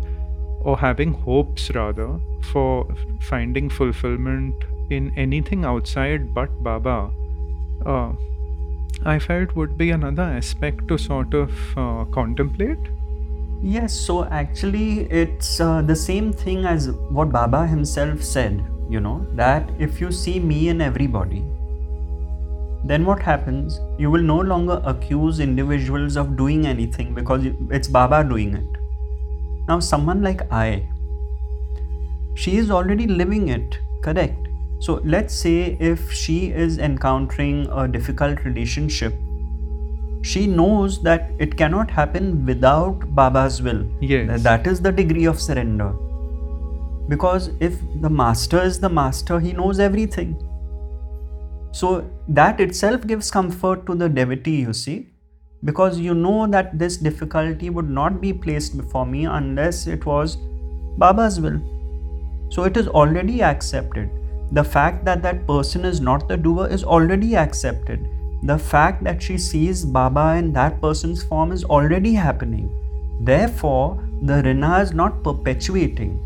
or 0.62 0.78
having 0.78 1.14
hopes 1.14 1.72
rather 1.72 2.20
for 2.52 2.88
finding 3.20 3.70
fulfillment 3.70 4.64
in 4.94 5.12
anything 5.18 5.66
outside 5.66 6.34
but 6.34 6.64
Baba, 6.64 7.12
uh, 7.86 8.12
I 9.06 9.20
felt 9.20 9.56
would 9.56 9.78
be 9.78 9.92
another 9.92 10.24
aspect 10.24 10.88
to 10.88 10.98
sort 10.98 11.34
of 11.34 11.52
uh, 11.78 12.06
contemplate. 12.06 12.80
Yes, 13.62 13.94
so 13.94 14.26
actually, 14.26 15.02
it's 15.10 15.60
uh, 15.60 15.82
the 15.82 15.96
same 15.96 16.32
thing 16.34 16.66
as 16.66 16.92
what 17.10 17.32
Baba 17.32 17.66
himself 17.66 18.22
said, 18.22 18.64
you 18.90 19.00
know, 19.00 19.26
that 19.36 19.70
if 19.80 20.00
you 20.02 20.12
see 20.12 20.40
me 20.40 20.70
in 20.70 20.82
everybody, 20.82 21.44
then 22.86 23.06
what 23.06 23.22
happens? 23.22 23.80
You 23.98 24.12
will 24.12 24.22
no 24.22 24.40
longer 24.40 24.82
accuse 24.86 25.40
individuals 25.40 26.18
of 26.18 26.36
doing 26.36 26.68
anything 26.68 27.14
because 27.14 27.46
it's 27.70 27.88
Baba 27.88 28.24
doing 28.24 28.56
it. 28.56 28.68
Now, 29.70 29.80
someone 29.80 30.22
like 30.22 30.42
I, 30.52 30.86
she 32.36 32.58
is 32.58 32.70
already 32.70 33.08
living 33.08 33.48
it, 33.48 33.80
correct? 34.02 34.43
So 34.80 35.02
let's 35.06 35.34
say 35.34 35.78
if 35.80 36.12
she 36.12 36.52
is 36.52 36.78
encountering 36.78 37.68
a 37.72 37.88
difficult 37.88 38.44
relationship, 38.44 39.14
she 40.22 40.48
knows 40.48 41.02
that 41.04 41.32
it 41.38 41.58
cannot 41.58 41.92
happen 41.92 42.46
without 42.46 43.14
Baba's 43.14 43.62
will. 43.62 43.86
Yes. 44.02 44.42
That 44.42 44.68
is 44.68 44.82
the 44.82 44.92
degree 44.92 45.26
of 45.26 45.40
surrender. 45.40 45.94
Because 47.10 47.52
if 47.60 47.80
the 48.02 48.10
master 48.10 48.62
is 48.62 48.80
the 48.80 48.90
master, 48.90 49.40
he 49.40 49.52
knows 49.52 49.80
everything. 49.80 50.38
So 51.72 52.10
that 52.30 52.62
itself 52.62 53.06
gives 53.06 53.32
comfort 53.32 53.86
to 53.88 53.96
the 53.96 54.08
devotee, 54.08 54.62
you 54.62 54.74
see, 54.74 55.10
because 55.64 56.00
you 56.00 56.14
know 56.14 56.48
that 56.48 56.78
this 56.78 56.98
difficulty 56.98 57.70
would 57.70 57.90
not 57.90 58.22
be 58.22 58.32
placed 58.32 58.78
before 58.78 59.06
me 59.06 59.26
unless 59.26 59.88
it 59.88 60.06
was 60.06 60.38
Baba's 60.98 61.42
will. 61.42 61.60
So 62.50 62.64
it 62.64 62.78
is 62.78 62.88
already 62.88 63.42
accepted 63.42 64.10
the 64.52 64.64
fact 64.64 65.06
that 65.06 65.22
that 65.24 65.48
person 65.48 65.86
is 65.86 66.00
not 66.02 66.28
the 66.28 66.38
doer 66.38 66.68
is 66.68 66.84
already 66.84 67.36
accepted. 67.36 68.08
The 68.44 68.58
fact 68.58 69.04
that 69.06 69.22
she 69.22 69.38
sees 69.38 69.86
Baba 69.86 70.36
in 70.38 70.52
that 70.54 70.82
person's 70.82 71.24
form 71.24 71.52
is 71.52 71.64
already 71.64 72.14
happening. 72.14 72.70
Therefore, 73.22 74.04
the 74.22 74.44
Rina 74.44 74.80
is 74.80 74.94
not 74.94 75.24
perpetuating. 75.24 76.20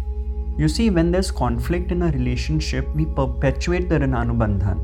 You 0.57 0.67
see, 0.67 0.89
when 0.89 1.11
there's 1.11 1.29
conflict 1.29 1.91
in 1.91 2.01
a 2.01 2.11
relationship, 2.11 2.87
we 2.95 3.05
perpetuate 3.05 3.89
the 3.89 3.99
Rinanubandhan. 3.99 4.79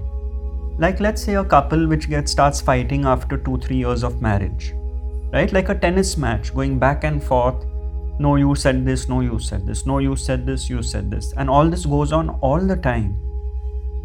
Like, 0.78 1.00
let's 1.00 1.24
say 1.24 1.36
a 1.36 1.44
couple 1.44 1.88
which 1.88 2.10
gets 2.10 2.32
starts 2.32 2.62
fighting 2.62 3.06
after 3.06 3.38
two, 3.38 3.58
three 3.58 3.78
years 3.78 4.04
of 4.04 4.22
marriage, 4.22 4.74
right? 5.32 5.52
Like 5.52 5.70
a 5.70 5.76
tennis 5.76 6.18
match 6.18 6.54
going 6.54 6.78
back 6.78 7.04
and 7.04 7.24
forth. 7.24 7.66
No, 8.20 8.36
you 8.36 8.54
said 8.54 8.86
this, 8.86 9.10
no, 9.10 9.22
you 9.22 9.40
said 9.40 9.66
this, 9.66 9.86
no, 9.86 9.98
you 9.98 10.16
said 10.16 10.46
this, 10.46 10.70
you 10.70 10.84
said 10.84 11.10
this. 11.10 11.34
And 11.34 11.50
all 11.50 11.68
this 11.68 11.86
goes 11.86 12.12
on 12.12 12.30
all 12.42 12.60
the 12.60 12.76
time. 12.76 13.16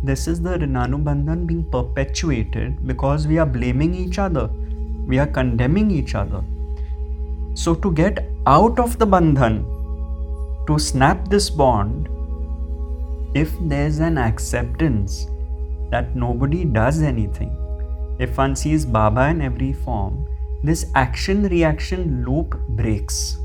This 0.02 0.26
is 0.26 0.40
the 0.40 0.58
Rinanubandhan 0.58 1.46
being 1.46 1.64
perpetuated 1.70 2.86
because 2.86 3.26
we 3.26 3.38
are 3.38 3.46
blaming 3.46 3.94
each 3.94 4.18
other, 4.18 4.48
we 5.06 5.18
are 5.18 5.26
condemning 5.26 5.90
each 5.90 6.14
other. 6.14 6.42
So, 7.54 7.74
to 7.74 7.92
get 7.92 8.30
out 8.46 8.78
of 8.78 8.98
the 8.98 9.06
Bandhan, 9.06 9.64
to 10.68 10.78
snap 10.78 11.28
this 11.28 11.50
bond, 11.50 12.08
if 13.34 13.52
there's 13.60 13.98
an 13.98 14.16
acceptance 14.16 15.26
that 15.90 16.14
nobody 16.14 16.64
does 16.64 17.02
anything, 17.02 17.50
if 18.18 18.38
one 18.38 18.56
sees 18.56 18.86
Baba 18.86 19.28
in 19.28 19.42
every 19.42 19.72
form, 19.72 20.26
this 20.62 20.90
action 20.94 21.48
reaction 21.48 22.24
loop 22.24 22.58
breaks. 22.68 23.38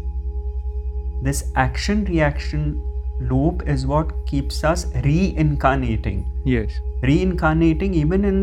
This 1.24 1.52
action 1.56 2.04
reaction 2.04 2.84
loop 3.22 3.66
is 3.66 3.88
what 3.88 4.12
keeps 4.28 4.66
us 4.66 4.88
reincarnating. 5.06 6.26
Yes. 6.46 6.70
Reincarnating 7.02 7.94
even 7.94 8.26
in 8.26 8.40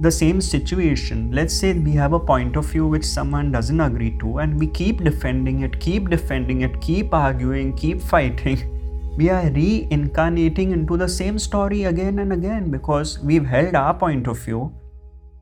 the 0.00 0.10
same 0.10 0.40
situation. 0.40 1.30
Let's 1.30 1.52
say 1.52 1.74
we 1.74 1.92
have 1.92 2.14
a 2.14 2.18
point 2.18 2.56
of 2.56 2.64
view 2.64 2.86
which 2.86 3.04
someone 3.04 3.52
doesn't 3.52 3.80
agree 3.80 4.16
to, 4.20 4.38
and 4.38 4.58
we 4.58 4.66
keep 4.68 5.04
defending 5.04 5.60
it, 5.60 5.78
keep 5.78 6.08
defending 6.08 6.62
it, 6.62 6.80
keep 6.80 7.12
arguing, 7.12 7.74
keep 7.76 8.00
fighting. 8.00 8.62
We 9.18 9.28
are 9.28 9.50
reincarnating 9.50 10.70
into 10.72 10.96
the 10.96 11.08
same 11.08 11.38
story 11.38 11.84
again 11.84 12.20
and 12.20 12.32
again 12.32 12.70
because 12.70 13.18
we've 13.18 13.44
held 13.44 13.74
our 13.74 13.92
point 13.92 14.26
of 14.26 14.38
view. 14.38 14.72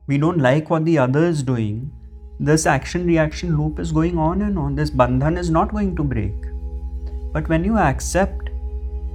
We 0.07 0.17
don't 0.17 0.39
like 0.39 0.69
what 0.69 0.83
the 0.83 0.97
other 0.97 1.23
is 1.27 1.43
doing. 1.43 1.91
This 2.41 2.65
action 2.65 3.05
reaction 3.05 3.57
loop 3.57 3.79
is 3.79 3.91
going 3.91 4.17
on 4.17 4.41
and 4.43 4.57
on. 4.57 4.73
This 4.73 4.89
bandhan 4.89 5.37
is 5.37 5.49
not 5.49 5.73
going 5.73 5.93
to 5.97 6.03
break. 6.03 6.33
But 7.33 7.49
when 7.49 7.65
you 7.65 7.77
accept 7.77 8.49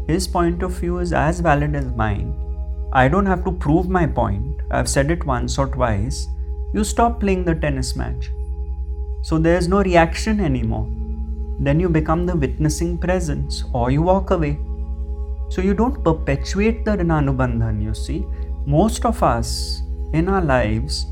his 0.07 0.29
point 0.29 0.63
of 0.63 0.73
view 0.73 0.99
is 0.99 1.15
as 1.15 1.41
valid 1.41 1.75
as 1.75 1.87
mine, 1.97 2.35
I 2.93 3.09
don't 3.09 3.25
have 3.25 3.43
to 3.45 3.53
prove 3.53 3.89
my 3.89 4.07
point. 4.07 4.61
I've 4.71 4.91
said 4.91 5.11
it 5.11 5.25
once 5.25 5.59
or 5.59 5.69
twice. 5.69 6.27
You 6.75 6.85
stop 6.85 7.19
playing 7.19 7.47
the 7.47 7.55
tennis 7.55 7.97
match. 7.97 8.31
So 9.23 9.39
there's 9.39 9.69
no 9.69 9.83
reaction 9.83 10.39
anymore. 10.39 10.87
Then 11.59 11.81
you 11.81 11.89
become 11.89 12.27
the 12.27 12.37
witnessing 12.37 12.99
presence 12.99 13.65
or 13.73 13.91
you 13.91 14.03
walk 14.03 14.33
away. 14.33 14.59
So 15.49 15.63
you 15.63 15.73
don't 15.73 16.05
perpetuate 16.05 16.85
the 16.85 16.99
Rinanubandhan, 16.99 17.83
you 17.83 17.95
see. 17.95 18.27
Most 18.67 19.07
of 19.07 19.23
us 19.23 19.81
in 20.13 20.29
our 20.29 20.43
lives 20.43 21.07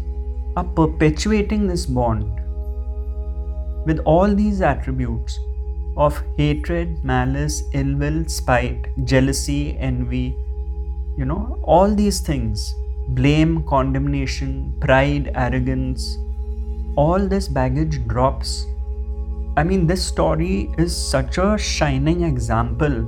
are 0.56 0.64
perpetuating 0.64 1.66
this 1.66 1.87
bond 1.87 2.25
with 3.87 3.99
all 4.04 4.35
these 4.35 4.61
attributes 4.61 5.38
of 5.97 6.23
hatred, 6.37 7.04
malice, 7.04 7.62
ill 7.73 7.97
will, 7.97 8.25
spite, 8.26 8.87
jealousy, 9.04 9.76
envy, 9.78 10.37
you 11.16 11.25
know, 11.25 11.59
all 11.64 11.94
these 11.94 12.21
things 12.21 12.75
blame, 13.09 13.62
condemnation, 13.64 14.73
pride, 14.80 15.30
arrogance 15.35 16.16
all 16.97 17.26
this 17.26 17.49
baggage 17.49 18.06
drops. 18.06 18.66
I 19.56 19.64
mean, 19.64 19.87
this 19.87 20.04
story 20.04 20.71
is 20.78 20.95
such 20.95 21.38
a 21.38 21.56
shining 21.56 22.25
example 22.25 23.02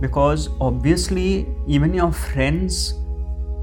because 0.00 0.48
obviously, 0.60 1.46
even 1.66 1.94
your 1.94 2.12
friends 2.12 2.94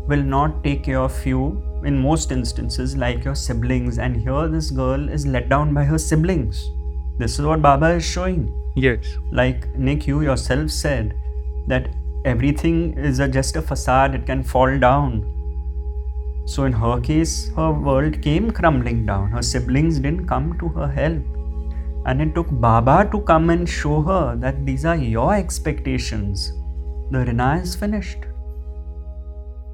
will 0.08 0.24
not 0.24 0.63
take 0.63 0.84
care 0.84 1.00
of 1.00 1.26
you 1.26 1.62
in 1.84 1.98
most 1.98 2.32
instances, 2.32 2.96
like 2.98 3.24
your 3.24 3.36
siblings. 3.36 3.98
And 4.00 4.15
here, 4.18 4.48
this 4.48 4.72
girl 4.72 5.10
is 5.10 5.26
let 5.26 5.50
down 5.50 5.74
by 5.74 5.84
her 5.84 5.98
siblings. 5.98 6.70
This 7.18 7.39
is 7.39 7.46
what 7.46 7.62
Baba 7.62 7.92
is 7.96 8.06
showing. 8.06 8.54
Yes. 8.76 9.18
Like 9.32 9.68
Nick, 9.76 10.08
you 10.08 10.22
yourself 10.22 10.72
said 10.72 11.15
that 11.68 11.89
everything 12.26 12.98
is 12.98 13.20
a, 13.20 13.28
just 13.28 13.56
a 13.56 13.62
facade, 13.62 14.15
it 14.15 14.26
can 14.26 14.44
fall 14.44 14.78
down. 14.80 15.26
So, 16.46 16.63
in 16.63 16.74
her 16.74 17.00
case, 17.00 17.52
her 17.56 17.72
world 17.72 18.22
came 18.22 18.52
crumbling 18.52 19.06
down. 19.06 19.30
Her 19.30 19.42
siblings 19.42 20.00
didn't 20.00 20.28
come 20.28 20.58
to 20.60 20.68
her 20.70 20.88
help. 20.88 21.22
And 22.06 22.22
it 22.22 22.34
took 22.34 22.48
Baba 22.50 23.08
to 23.12 23.22
come 23.22 23.50
and 23.50 23.70
show 23.70 24.02
her 24.02 24.36
that 24.38 24.65
these 24.65 24.86
are 24.86 24.96
your 24.96 25.36
expectations. 25.36 26.54
The 27.12 27.26
Rina 27.26 27.60
is 27.62 27.76
finished. 27.76 28.29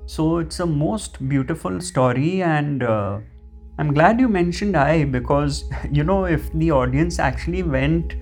So, 0.07 0.37
it's 0.37 0.59
a 0.59 0.65
most 0.65 1.27
beautiful 1.27 1.81
story, 1.81 2.43
and 2.43 2.83
uh, 2.83 3.19
I'm 3.79 3.93
glad 3.93 4.19
you 4.19 4.27
mentioned 4.27 4.77
I 4.77 5.03
because, 5.05 5.63
you 5.91 6.03
know, 6.03 6.25
if 6.25 6.51
the 6.53 6.71
audience 6.71 7.19
actually 7.19 7.63
went 7.63 8.13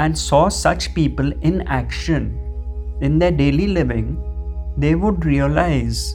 and 0.00 0.16
saw 0.16 0.48
such 0.48 0.94
people 0.94 1.32
in 1.40 1.62
action 1.62 2.38
in 3.00 3.18
their 3.18 3.30
daily 3.30 3.68
living, 3.68 4.22
they 4.76 4.94
would 4.94 5.24
realize 5.24 6.14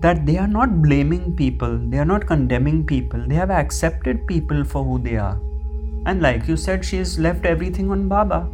that 0.00 0.26
they 0.26 0.38
are 0.38 0.48
not 0.48 0.82
blaming 0.82 1.36
people, 1.36 1.78
they 1.90 1.98
are 1.98 2.04
not 2.04 2.26
condemning 2.26 2.84
people, 2.84 3.22
they 3.26 3.34
have 3.34 3.50
accepted 3.50 4.26
people 4.26 4.64
for 4.64 4.84
who 4.84 4.98
they 4.98 5.16
are. 5.16 5.38
And 6.06 6.20
like 6.20 6.48
you 6.48 6.56
said, 6.56 6.84
she's 6.84 7.18
left 7.18 7.46
everything 7.46 7.90
on 7.90 8.08
Baba. 8.08 8.48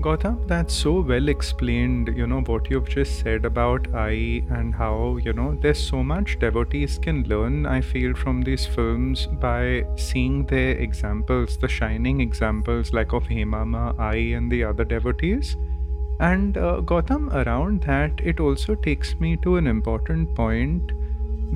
Gautam, 0.00 0.46
that's 0.48 0.72
so 0.72 1.00
well 1.00 1.28
explained, 1.28 2.08
you 2.16 2.26
know, 2.26 2.40
what 2.40 2.70
you've 2.70 2.88
just 2.88 3.20
said 3.20 3.44
about 3.44 3.86
I 3.94 4.42
and 4.48 4.74
how, 4.74 5.18
you 5.18 5.34
know, 5.34 5.58
there's 5.60 5.78
so 5.78 6.02
much 6.02 6.38
devotees 6.38 6.98
can 6.98 7.24
learn, 7.24 7.66
I 7.66 7.82
feel, 7.82 8.14
from 8.14 8.40
these 8.40 8.64
films 8.64 9.26
by 9.26 9.84
seeing 9.96 10.46
their 10.46 10.70
examples, 10.76 11.58
the 11.58 11.68
shining 11.68 12.22
examples 12.22 12.94
like 12.94 13.12
of 13.12 13.24
Hemama, 13.24 13.98
I, 13.98 14.16
and 14.38 14.50
the 14.50 14.64
other 14.64 14.84
devotees. 14.84 15.58
And 16.18 16.56
uh, 16.56 16.80
Gautam, 16.80 17.30
around 17.34 17.82
that, 17.82 18.12
it 18.24 18.40
also 18.40 18.74
takes 18.74 19.20
me 19.20 19.36
to 19.38 19.56
an 19.58 19.66
important 19.66 20.34
point, 20.34 20.92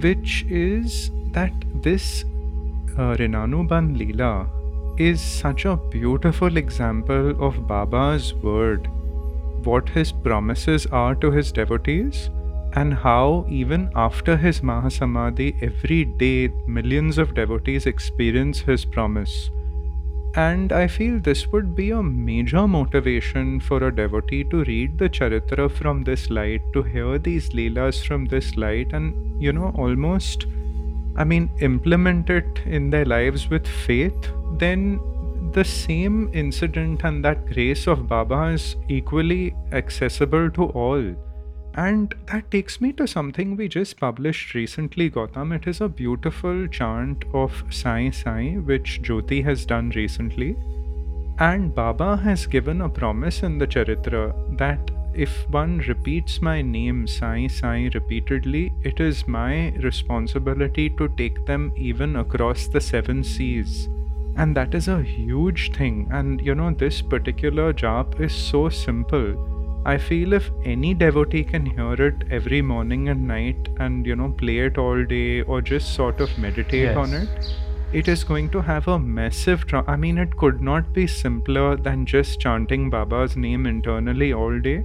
which 0.03 0.45
is 0.51 1.11
that 1.33 1.53
this 1.83 2.25
uh, 2.99 3.17
Rinanuban 3.17 3.97
Leela 3.97 4.49
is 4.99 5.21
such 5.21 5.65
a 5.65 5.77
beautiful 5.77 6.57
example 6.57 7.31
of 7.45 7.67
Baba's 7.67 8.35
word, 8.35 8.89
what 9.65 9.89
his 9.89 10.13
promises 10.13 10.87
are 10.87 11.15
to 11.17 11.31
his 11.31 11.51
devotees, 11.53 12.31
and 12.75 12.95
how 12.95 13.47
even 13.49 13.91
after 13.95 14.37
his 14.37 14.61
Mahasamadhi, 14.61 15.63
every 15.63 16.05
day 16.05 16.49
millions 16.67 17.19
of 17.19 17.35
devotees 17.35 17.87
experience 17.87 18.61
his 18.61 18.85
promise. 18.85 19.51
And 20.37 20.73
I 20.73 20.89
feel 20.89 21.21
this 21.21 21.53
would 21.53 21.77
be 21.77 21.91
a 21.93 22.03
major 22.03 22.67
motivation 22.67 23.61
for 23.61 23.85
a 23.85 23.95
devotee 23.95 24.43
to 24.45 24.65
read 24.65 24.99
the 24.99 25.09
Charitra 25.09 25.71
from 25.71 26.03
this 26.03 26.29
light, 26.29 26.63
to 26.73 26.83
hear 26.83 27.19
these 27.19 27.51
Leelas 27.51 28.05
from 28.05 28.25
this 28.25 28.57
light, 28.57 28.93
and 28.93 29.41
you 29.41 29.53
know, 29.53 29.73
almost, 29.77 30.47
I 31.17 31.25
mean, 31.25 31.51
implement 31.61 32.31
it 32.31 32.61
in 32.67 32.91
their 32.91 33.05
lives 33.05 33.49
with 33.49 33.67
faith 33.67 34.33
then 34.59 35.01
the 35.53 35.65
same 35.65 36.31
incident 36.33 37.05
and 37.05 37.25
that 37.25 37.47
grace 37.47 37.87
of 37.87 38.09
Baba 38.09 38.49
is 38.49 38.77
equally 38.89 39.55
accessible 39.73 40.51
to 40.51 40.65
all. 40.65 41.15
And 41.75 42.15
that 42.31 42.51
takes 42.51 42.81
me 42.81 42.93
to 42.95 43.07
something 43.07 43.57
we 43.57 43.69
just 43.69 43.99
published 43.99 44.55
recently, 44.55 45.11
Gautam. 45.11 45.55
It 45.55 45.67
is 45.67 45.81
a 45.81 45.89
beautiful 45.89 46.69
chant 46.69 47.25
of 47.33 47.65
Sai 47.71 48.11
Sai, 48.11 48.59
which 48.65 49.03
Jyoti 49.03 49.43
has 49.45 49.67
done 49.67 49.91
recently. 49.91 50.57
And 51.39 51.75
Baba 51.75 52.17
has 52.17 52.47
given 52.47 52.81
a 52.81 52.89
promise 52.89 53.43
in 53.43 53.59
the 53.59 53.67
Charitra 53.67 54.57
that 54.57 54.91
if 55.15 55.49
one 55.51 55.79
repeats 55.89 56.41
my 56.43 56.61
name 56.63 57.07
Sai 57.07 57.47
Sai 57.49 57.91
repeatedly, 57.95 58.73
it 58.83 59.01
is 59.01 59.27
my 59.29 59.71
responsibility 59.89 60.91
to 60.91 61.09
take 61.17 61.45
them 61.47 61.73
even 61.77 62.17
across 62.17 62.67
the 62.67 62.81
seven 62.81 63.23
seas. 63.25 63.89
And 64.37 64.57
that 64.57 64.75
is 64.75 64.89
a 64.89 65.03
huge 65.03 65.73
thing. 65.73 66.09
And 66.11 66.41
you 66.41 66.55
know 66.55 66.73
this 66.73 67.01
particular 67.03 67.73
jap 67.73 68.21
is 68.21 68.33
so 68.35 68.69
simple. 68.69 69.37
I 69.87 69.99
feel 69.99 70.33
if 70.33 70.51
any 70.65 70.95
devotee 70.95 71.45
can 71.45 71.67
hear 71.67 71.93
it 71.95 72.25
every 72.31 72.63
morning 72.63 73.09
and 73.11 73.29
night 73.29 73.69
and 73.79 74.07
you 74.07 74.17
know 74.17 74.31
play 74.31 74.59
it 74.61 74.79
all 74.79 75.05
day 75.05 75.43
or 75.43 75.61
just 75.61 75.95
sort 75.95 76.21
of 76.21 76.37
meditate 76.39 76.85
Yes. 76.85 76.97
on 76.97 77.13
it 77.13 77.29
it 77.93 78.09
is 78.09 78.25
going 78.25 78.49
to 78.51 78.61
have 78.63 78.89
a 78.89 78.99
massive 78.99 79.67
tra- 79.67 79.85
i 79.87 79.95
mean 80.05 80.17
it 80.19 80.35
could 80.39 80.61
not 80.69 80.93
be 80.95 81.07
simpler 81.07 81.77
than 81.77 82.07
just 82.07 82.41
chanting 82.41 82.89
baba's 82.95 83.37
name 83.37 83.67
internally 83.67 84.33
all 84.33 84.59
day 84.59 84.85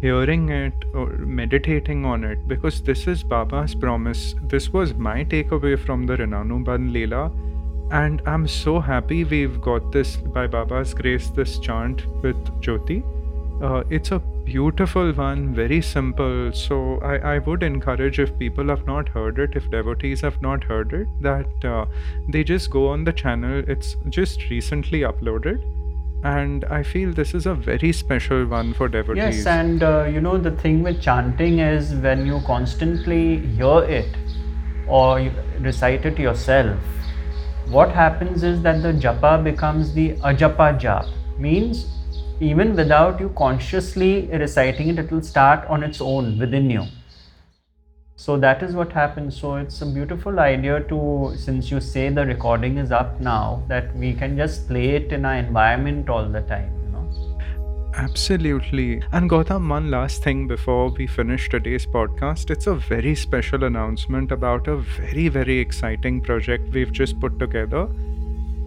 hearing 0.00 0.48
it 0.48 0.72
or 0.94 1.08
meditating 1.18 2.04
on 2.04 2.24
it 2.24 2.48
because 2.48 2.82
this 2.82 3.06
is 3.06 3.22
Baba's 3.22 3.74
promise. 3.74 4.34
This 4.42 4.72
was 4.72 4.94
my 4.94 5.24
takeaway 5.24 5.78
from 5.78 6.06
the 6.06 6.16
Rinanu 6.16 6.64
Bandh 6.64 6.90
Leela. 6.90 7.30
And 7.92 8.22
I'm 8.24 8.46
so 8.46 8.78
happy 8.80 9.24
we've 9.24 9.60
got 9.60 9.92
this 9.92 10.16
by 10.16 10.46
Baba's 10.46 10.94
grace, 10.94 11.28
this 11.28 11.58
chant 11.58 12.06
with 12.22 12.36
Jyoti. 12.60 13.02
Uh, 13.62 13.84
it's 13.90 14.10
a 14.10 14.18
beautiful 14.18 15.12
one, 15.12 15.54
very 15.54 15.82
simple. 15.82 16.50
So 16.52 16.98
I, 17.00 17.34
I 17.34 17.38
would 17.38 17.62
encourage 17.62 18.18
if 18.18 18.38
people 18.38 18.68
have 18.68 18.86
not 18.86 19.08
heard 19.08 19.38
it, 19.38 19.54
if 19.54 19.70
devotees 19.70 20.22
have 20.22 20.40
not 20.40 20.64
heard 20.64 20.92
it, 20.94 21.08
that 21.20 21.64
uh, 21.64 21.84
they 22.28 22.42
just 22.44 22.70
go 22.70 22.88
on 22.88 23.04
the 23.04 23.12
channel. 23.12 23.62
It's 23.66 23.96
just 24.08 24.48
recently 24.48 25.00
uploaded 25.00 25.60
and 26.22 26.64
I 26.66 26.82
feel 26.82 27.12
this 27.12 27.34
is 27.34 27.46
a 27.46 27.54
very 27.54 27.92
special 27.92 28.46
one 28.46 28.74
for 28.74 28.88
devotees. 28.88 29.36
Yes, 29.36 29.46
and 29.46 29.82
uh, 29.82 30.04
you 30.04 30.20
know 30.20 30.36
the 30.38 30.50
thing 30.50 30.82
with 30.82 31.00
chanting 31.00 31.58
is 31.60 31.94
when 31.94 32.26
you 32.26 32.40
constantly 32.46 33.38
hear 33.38 33.84
it 33.84 34.08
or 34.86 35.30
recite 35.60 36.04
it 36.04 36.18
yourself, 36.18 36.78
what 37.68 37.90
happens 37.90 38.42
is 38.42 38.60
that 38.62 38.82
the 38.82 38.92
japa 38.92 39.42
becomes 39.42 39.94
the 39.94 40.10
ajapa 40.16 40.78
jap. 40.78 41.08
Means 41.38 41.86
even 42.40 42.76
without 42.76 43.20
you 43.20 43.30
consciously 43.30 44.26
reciting 44.32 44.88
it, 44.88 44.98
it 44.98 45.10
will 45.10 45.22
start 45.22 45.66
on 45.68 45.82
its 45.82 46.00
own 46.00 46.38
within 46.38 46.68
you 46.68 46.86
so 48.20 48.36
that 48.36 48.62
is 48.64 48.74
what 48.78 48.92
happens 48.92 49.36
so 49.40 49.54
it's 49.56 49.80
a 49.84 49.86
beautiful 49.86 50.40
idea 50.40 50.80
to 50.88 50.96
since 51.44 51.70
you 51.70 51.80
say 51.80 52.02
the 52.10 52.24
recording 52.30 52.76
is 52.82 52.90
up 52.92 53.18
now 53.18 53.62
that 53.68 53.94
we 53.96 54.12
can 54.12 54.36
just 54.36 54.66
play 54.68 54.88
it 54.96 55.14
in 55.18 55.24
our 55.24 55.36
environment 55.36 56.10
all 56.10 56.28
the 56.28 56.42
time 56.42 56.70
you 56.84 56.90
know? 56.92 57.06
Absolutely. 57.94 59.02
And 59.12 59.28
Gautam 59.28 59.68
one 59.68 59.90
last 59.90 60.22
thing 60.22 60.46
before 60.46 60.90
we 60.90 61.06
finish 61.06 61.48
today's 61.48 61.86
podcast. 61.86 62.50
It's 62.50 62.68
a 62.68 62.74
very 62.74 63.14
special 63.14 63.64
announcement 63.64 64.32
about 64.32 64.68
a 64.68 64.76
very 64.76 65.28
very 65.28 65.58
exciting 65.58 66.20
project 66.20 66.72
we've 66.74 66.92
just 66.92 67.18
put 67.20 67.38
together. 67.38 67.88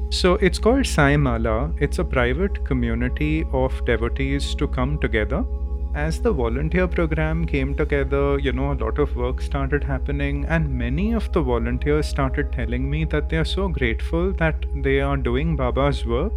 So 0.10 0.34
it's 0.36 0.60
called 0.60 0.88
Sai 0.88 1.16
Mala. 1.16 1.72
It's 1.80 2.00
a 2.00 2.04
private 2.04 2.66
community 2.66 3.46
of 3.54 3.86
devotees 3.86 4.56
to 4.56 4.68
come 4.68 4.98
together 5.00 5.46
as 5.93 6.19
the 6.19 6.32
volunteer 6.32 6.88
program 6.88 7.45
came 7.45 7.75
together, 7.75 8.39
you 8.39 8.51
know, 8.51 8.71
a 8.71 8.79
lot 8.84 8.97
of 8.97 9.15
work 9.15 9.41
started 9.41 9.84
happening, 9.84 10.45
and 10.45 10.69
many 10.69 11.13
of 11.13 11.32
the 11.32 11.41
volunteers 11.41 12.08
started 12.08 12.51
telling 12.51 12.89
me 12.89 13.06
that 13.06 13.29
they 13.29 13.38
are 13.38 13.45
so 13.45 13.67
grateful 13.67 14.32
that 14.34 14.65
they 14.75 14.99
are 15.01 15.17
doing 15.17 15.56
Baba's 15.56 16.06
work. 16.06 16.34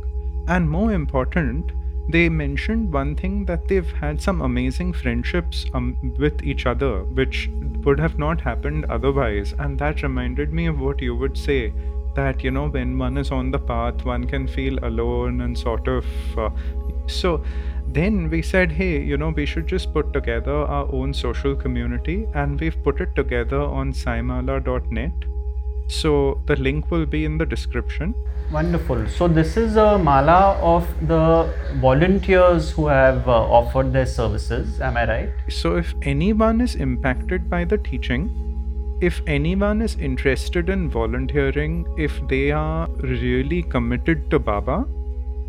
And 0.47 0.69
more 0.69 0.93
important, 0.93 1.73
they 2.09 2.29
mentioned 2.29 2.93
one 2.93 3.17
thing 3.17 3.47
that 3.47 3.67
they've 3.67 3.91
had 3.91 4.21
some 4.21 4.41
amazing 4.43 4.93
friendships 4.93 5.67
um, 5.75 5.97
with 6.19 6.43
each 6.43 6.67
other, 6.67 7.05
which 7.05 7.51
would 7.85 7.99
have 7.99 8.19
not 8.19 8.41
happened 8.41 8.85
otherwise. 8.85 9.55
And 9.59 9.79
that 9.79 10.03
reminded 10.03 10.53
me 10.53 10.67
of 10.67 10.79
what 10.79 11.01
you 11.01 11.17
would 11.17 11.37
say 11.37 11.73
that, 12.15 12.45
you 12.45 12.51
know, 12.51 12.69
when 12.69 12.99
one 12.99 13.17
is 13.17 13.31
on 13.31 13.51
the 13.51 13.59
path, 13.59 14.05
one 14.05 14.27
can 14.27 14.47
feel 14.47 14.79
alone 14.85 15.41
and 15.41 15.57
sort 15.59 15.89
of. 15.89 16.07
Uh, 16.39 16.51
so, 17.07 17.43
then 17.97 18.29
we 18.29 18.43
said, 18.43 18.73
hey, 18.73 19.01
you 19.01 19.17
know, 19.17 19.31
we 19.31 19.47
should 19.47 19.67
just 19.67 19.93
put 19.93 20.13
together 20.13 20.55
our 20.55 20.87
own 20.93 21.15
social 21.15 21.57
community, 21.57 22.27
and 22.35 22.61
we've 22.61 22.83
put 22.83 23.01
it 23.01 23.15
together 23.17 23.61
on 23.61 23.93
saimala.net. 23.93 25.13
So 25.89 26.41
the 26.47 26.57
link 26.57 26.91
will 26.91 27.07
be 27.07 27.25
in 27.25 27.39
the 27.39 27.47
description. 27.47 28.15
Wonderful. 28.53 29.07
So 29.09 29.29
this 29.29 29.57
is 29.57 29.77
a 29.77 29.99
mala 29.99 30.59
of 30.61 30.89
the 31.09 31.53
volunteers 31.81 32.71
who 32.71 32.87
have 32.89 33.29
uh, 33.29 33.33
offered 33.33 33.93
their 33.93 34.07
services. 34.07 34.81
Am 34.81 34.97
I 34.97 35.09
right? 35.09 35.31
So 35.49 35.77
if 35.77 35.95
anyone 36.03 36.61
is 36.61 36.75
impacted 36.75 37.49
by 37.49 37.65
the 37.65 37.79
teaching, 37.79 38.29
if 39.01 39.21
anyone 39.27 39.83
is 39.83 39.97
interested 39.97 40.69
in 40.69 40.89
volunteering, 40.91 41.87
if 41.99 42.21
they 42.29 42.51
are 42.51 42.89
really 43.01 43.63
committed 43.63 44.31
to 44.31 44.39
Baba, 44.39 44.87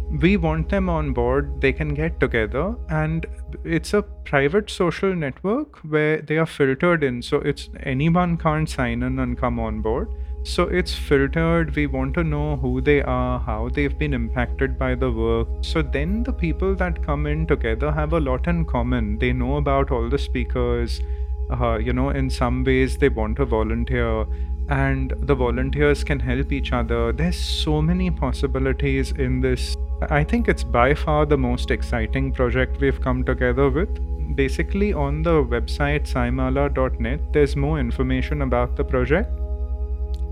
we 0.10 0.38
want 0.38 0.70
them 0.70 0.90
on 0.90 1.12
board 1.12 1.60
they 1.60 1.74
can 1.74 1.94
get 1.94 2.20
together 2.20 2.76
and 2.90 3.26
it's 3.64 3.94
a 3.94 4.02
private 4.02 4.70
social 4.70 5.14
network 5.14 5.78
where 5.80 6.22
they 6.22 6.38
are 6.38 6.46
filtered 6.46 7.04
in. 7.04 7.22
So 7.22 7.38
it's 7.38 7.70
anyone 7.84 8.38
can't 8.38 8.70
sign 8.70 9.04
in 9.04 9.20
and 9.20 9.38
come 9.38 9.60
on 9.60 9.82
board. 9.82 10.10
So 10.44 10.64
it's 10.64 10.94
filtered 10.94 11.76
we 11.76 11.88
want 11.88 12.14
to 12.14 12.24
know 12.24 12.56
who 12.56 12.80
they 12.80 13.02
are 13.02 13.40
how 13.40 13.70
they've 13.70 13.98
been 13.98 14.14
impacted 14.14 14.80
by 14.80 14.96
the 14.96 15.12
work. 15.12 15.48
So 15.62 15.82
then 15.82 16.24
the 16.24 16.34
people 16.34 16.76
that 16.76 17.04
come 17.04 17.28
in 17.28 17.46
together 17.46 17.92
have 17.92 18.14
a 18.14 18.20
lot 18.20 18.48
in 18.48 18.66
common. 18.66 19.20
They 19.20 19.34
know 19.34 19.58
about 19.58 19.92
all 19.92 20.10
the 20.10 20.18
speakers. 20.18 21.02
Uh, 21.50 21.78
you 21.78 21.94
know 21.94 22.10
in 22.10 22.30
some 22.30 22.64
ways 22.64 22.98
they 22.98 23.08
want 23.08 23.38
to 23.38 23.46
volunteer 23.46 24.26
and 24.70 25.14
the 25.20 25.36
volunteers 25.36 26.04
can 26.04 26.20
help 26.20 26.52
each 26.52 26.74
other 26.74 27.12
there's 27.14 27.40
so 27.40 27.82
many 27.82 28.12
possibilities 28.12 29.12
in 29.14 29.40
this 29.40 29.76
I 30.10 30.24
think 30.24 30.48
it's 30.48 30.64
by 30.64 30.94
far 30.94 31.26
the 31.26 31.38
most 31.38 31.72
exciting 31.72 32.32
project 32.32 32.80
we've 32.80 33.02
come 33.02 33.24
together 33.24 33.68
with. 33.70 33.90
Basically, 34.36 34.94
on 34.94 35.24
the 35.24 35.44
website 35.44 36.04
saimala.net, 36.08 37.34
there's 37.34 37.56
more 37.56 37.80
information 37.80 38.44
about 38.44 38.76
the 38.76 38.84
project. 38.84 39.32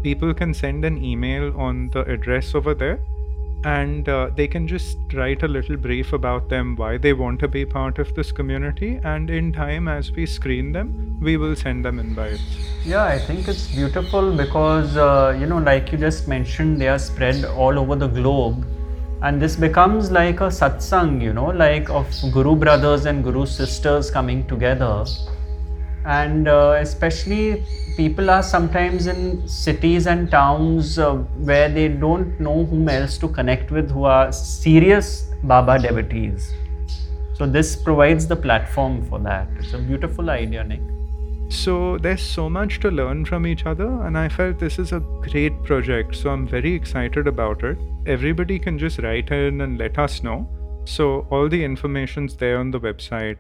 People 0.04 0.36
can 0.36 0.54
send 0.54 0.86
an 0.86 1.04
email 1.04 1.52
on 1.60 1.89
the 1.89 2.02
address 2.02 2.54
over 2.54 2.76
there 2.76 3.00
and 3.65 4.08
uh, 4.08 4.30
they 4.36 4.47
can 4.47 4.67
just 4.67 4.97
write 5.13 5.41
a 5.43 5.47
little 5.47 5.75
brief 5.75 6.13
about 6.13 6.49
them 6.49 6.75
why 6.75 6.97
they 6.97 7.13
want 7.13 7.39
to 7.39 7.47
be 7.47 7.65
part 7.65 7.97
of 7.99 8.13
this 8.15 8.32
community. 8.32 8.99
And 9.04 9.30
in 9.30 9.51
time 9.51 9.88
as 9.88 10.12
we 10.12 10.25
screen 10.25 10.71
them 10.71 11.17
we 11.21 11.38
will 11.38 11.56
send 11.56 11.84
them 11.84 11.99
invites 11.99 12.41
yeah 12.86 13.04
i 13.04 13.17
think 13.17 13.47
it's 13.47 13.67
beautiful 13.75 14.36
because 14.38 14.95
uh, 14.95 15.36
you 15.39 15.47
know 15.47 15.58
like 15.58 15.91
you 15.91 15.97
just 15.97 16.28
mentioned 16.28 16.80
they 16.80 16.88
are 16.88 16.99
spread 16.99 17.45
all 17.45 17.80
over 17.80 17.95
the 17.95 18.08
globe. 18.08 18.65
And 19.21 19.41
this 19.41 19.56
becomes 19.56 20.12
like 20.12 20.41
a 20.41 20.49
satsang 20.56 21.19
you 21.19 21.34
know 21.34 21.47
like 21.47 21.89
of 21.89 22.08
guru 22.32 22.56
brothers 22.56 23.06
and 23.06 23.23
guru 23.23 23.45
sisters 23.45 24.12
coming 24.12 24.45
together. 24.45 25.06
And 26.06 26.47
uh, 26.47 26.78
especially 26.80 27.63
people 27.95 28.29
are 28.29 28.43
sometimes 28.43 29.08
in 29.08 29.47
cities 29.47 30.08
and 30.08 30.29
towns 30.31 30.99
uh, 30.99 31.13
where 31.49 31.69
they 31.69 31.88
don't 31.88 32.39
know 32.39 32.65
whom 32.65 32.89
else 32.89 33.17
to 33.17 33.27
connect 33.27 33.71
with 33.71 33.91
who 33.91 34.03
are 34.03 34.31
serious 34.31 35.27
baba 35.43 35.79
devotees 35.79 36.53
so 37.34 37.45
this 37.45 37.75
provides 37.75 38.27
the 38.27 38.36
platform 38.36 39.03
for 39.10 39.19
that 39.19 39.47
it's 39.60 39.73
a 39.73 39.77
beautiful 39.77 40.29
idea 40.29 40.63
nick 40.63 40.81
so 41.49 41.97
there's 41.99 42.23
so 42.23 42.49
much 42.49 42.79
to 42.79 42.89
learn 42.89 43.23
from 43.23 43.45
each 43.45 43.65
other, 43.65 43.88
and 44.03 44.17
I 44.17 44.29
felt 44.29 44.60
this 44.60 44.79
is 44.79 44.91
a 44.91 44.99
great 45.21 45.63
project. 45.63 46.15
So 46.15 46.31
I'm 46.31 46.47
very 46.47 46.73
excited 46.73 47.27
about 47.27 47.63
it. 47.63 47.77
Everybody 48.08 48.58
can 48.58 48.79
just 48.79 48.99
write 48.99 49.31
in 49.31 49.62
and 49.62 49.77
let 49.77 49.99
us 49.99 50.23
know. 50.23 50.49
So 50.86 51.27
all 51.29 51.47
the 51.47 51.63
information's 51.63 52.36
there 52.36 52.58
on 52.58 52.71
the 52.71 52.79
website. 52.79 53.38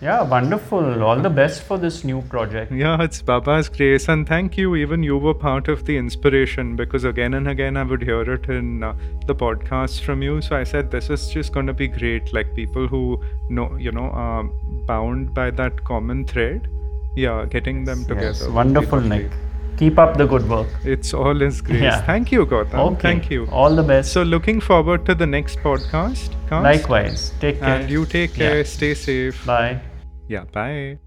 Yeah, 0.00 0.22
wonderful. 0.22 1.02
All 1.02 1.18
the 1.18 1.30
best 1.30 1.62
for 1.62 1.78
this 1.78 2.04
new 2.04 2.20
project. 2.22 2.70
Yeah, 2.70 3.02
it's 3.02 3.22
Baba's 3.22 3.68
grace. 3.70 4.08
And 4.08 4.28
thank 4.28 4.58
you. 4.58 4.76
Even 4.76 5.02
you 5.02 5.16
were 5.16 5.32
part 5.32 5.68
of 5.68 5.86
the 5.86 5.96
inspiration 5.96 6.76
because 6.76 7.04
again 7.04 7.34
and 7.34 7.48
again 7.48 7.76
I 7.78 7.82
would 7.82 8.02
hear 8.02 8.22
it 8.34 8.48
in 8.50 8.82
uh, 8.82 8.94
the 9.26 9.34
podcasts 9.34 10.00
from 10.00 10.22
you. 10.22 10.42
So 10.42 10.54
I 10.54 10.64
said, 10.64 10.90
this 10.90 11.08
is 11.08 11.28
just 11.28 11.52
going 11.52 11.66
to 11.66 11.72
be 11.72 11.88
great. 11.88 12.32
Like 12.34 12.54
people 12.54 12.86
who 12.86 13.20
know, 13.48 13.74
you 13.76 13.90
know, 13.90 14.10
are 14.10 14.44
bound 14.86 15.32
by 15.32 15.50
that 15.52 15.84
common 15.84 16.26
thread 16.26 16.68
yeah 17.16 17.46
getting 17.46 17.84
them 17.84 18.04
together 18.04 18.26
yes, 18.26 18.46
wonderful 18.48 19.00
nick 19.00 19.30
keep 19.76 19.98
up 19.98 20.16
the 20.16 20.26
good 20.26 20.48
work. 20.48 20.68
It's 20.84 21.14
all 21.14 21.34
his 21.34 21.60
grace. 21.60 21.82
Yeah. 21.82 22.02
thank 22.02 22.32
you 22.32 22.46
gautam. 22.46 22.78
Okay. 22.92 23.02
thank 23.02 23.30
you. 23.30 23.46
All 23.50 23.74
the 23.74 23.82
best. 23.82 24.12
So 24.12 24.22
looking 24.22 24.60
forward 24.60 25.06
to 25.06 25.14
the 25.14 25.26
next 25.26 25.58
podcast. 25.60 26.32
Likewise. 26.50 27.32
Take 27.40 27.60
care. 27.60 27.80
and 27.80 27.90
you 27.90 28.06
take 28.06 28.34
care. 28.34 28.58
Yeah. 28.58 28.62
stay 28.76 28.94
safe. 28.94 29.44
Bye. 29.46 29.80
Yeah 30.28 30.44
bye 30.52 31.05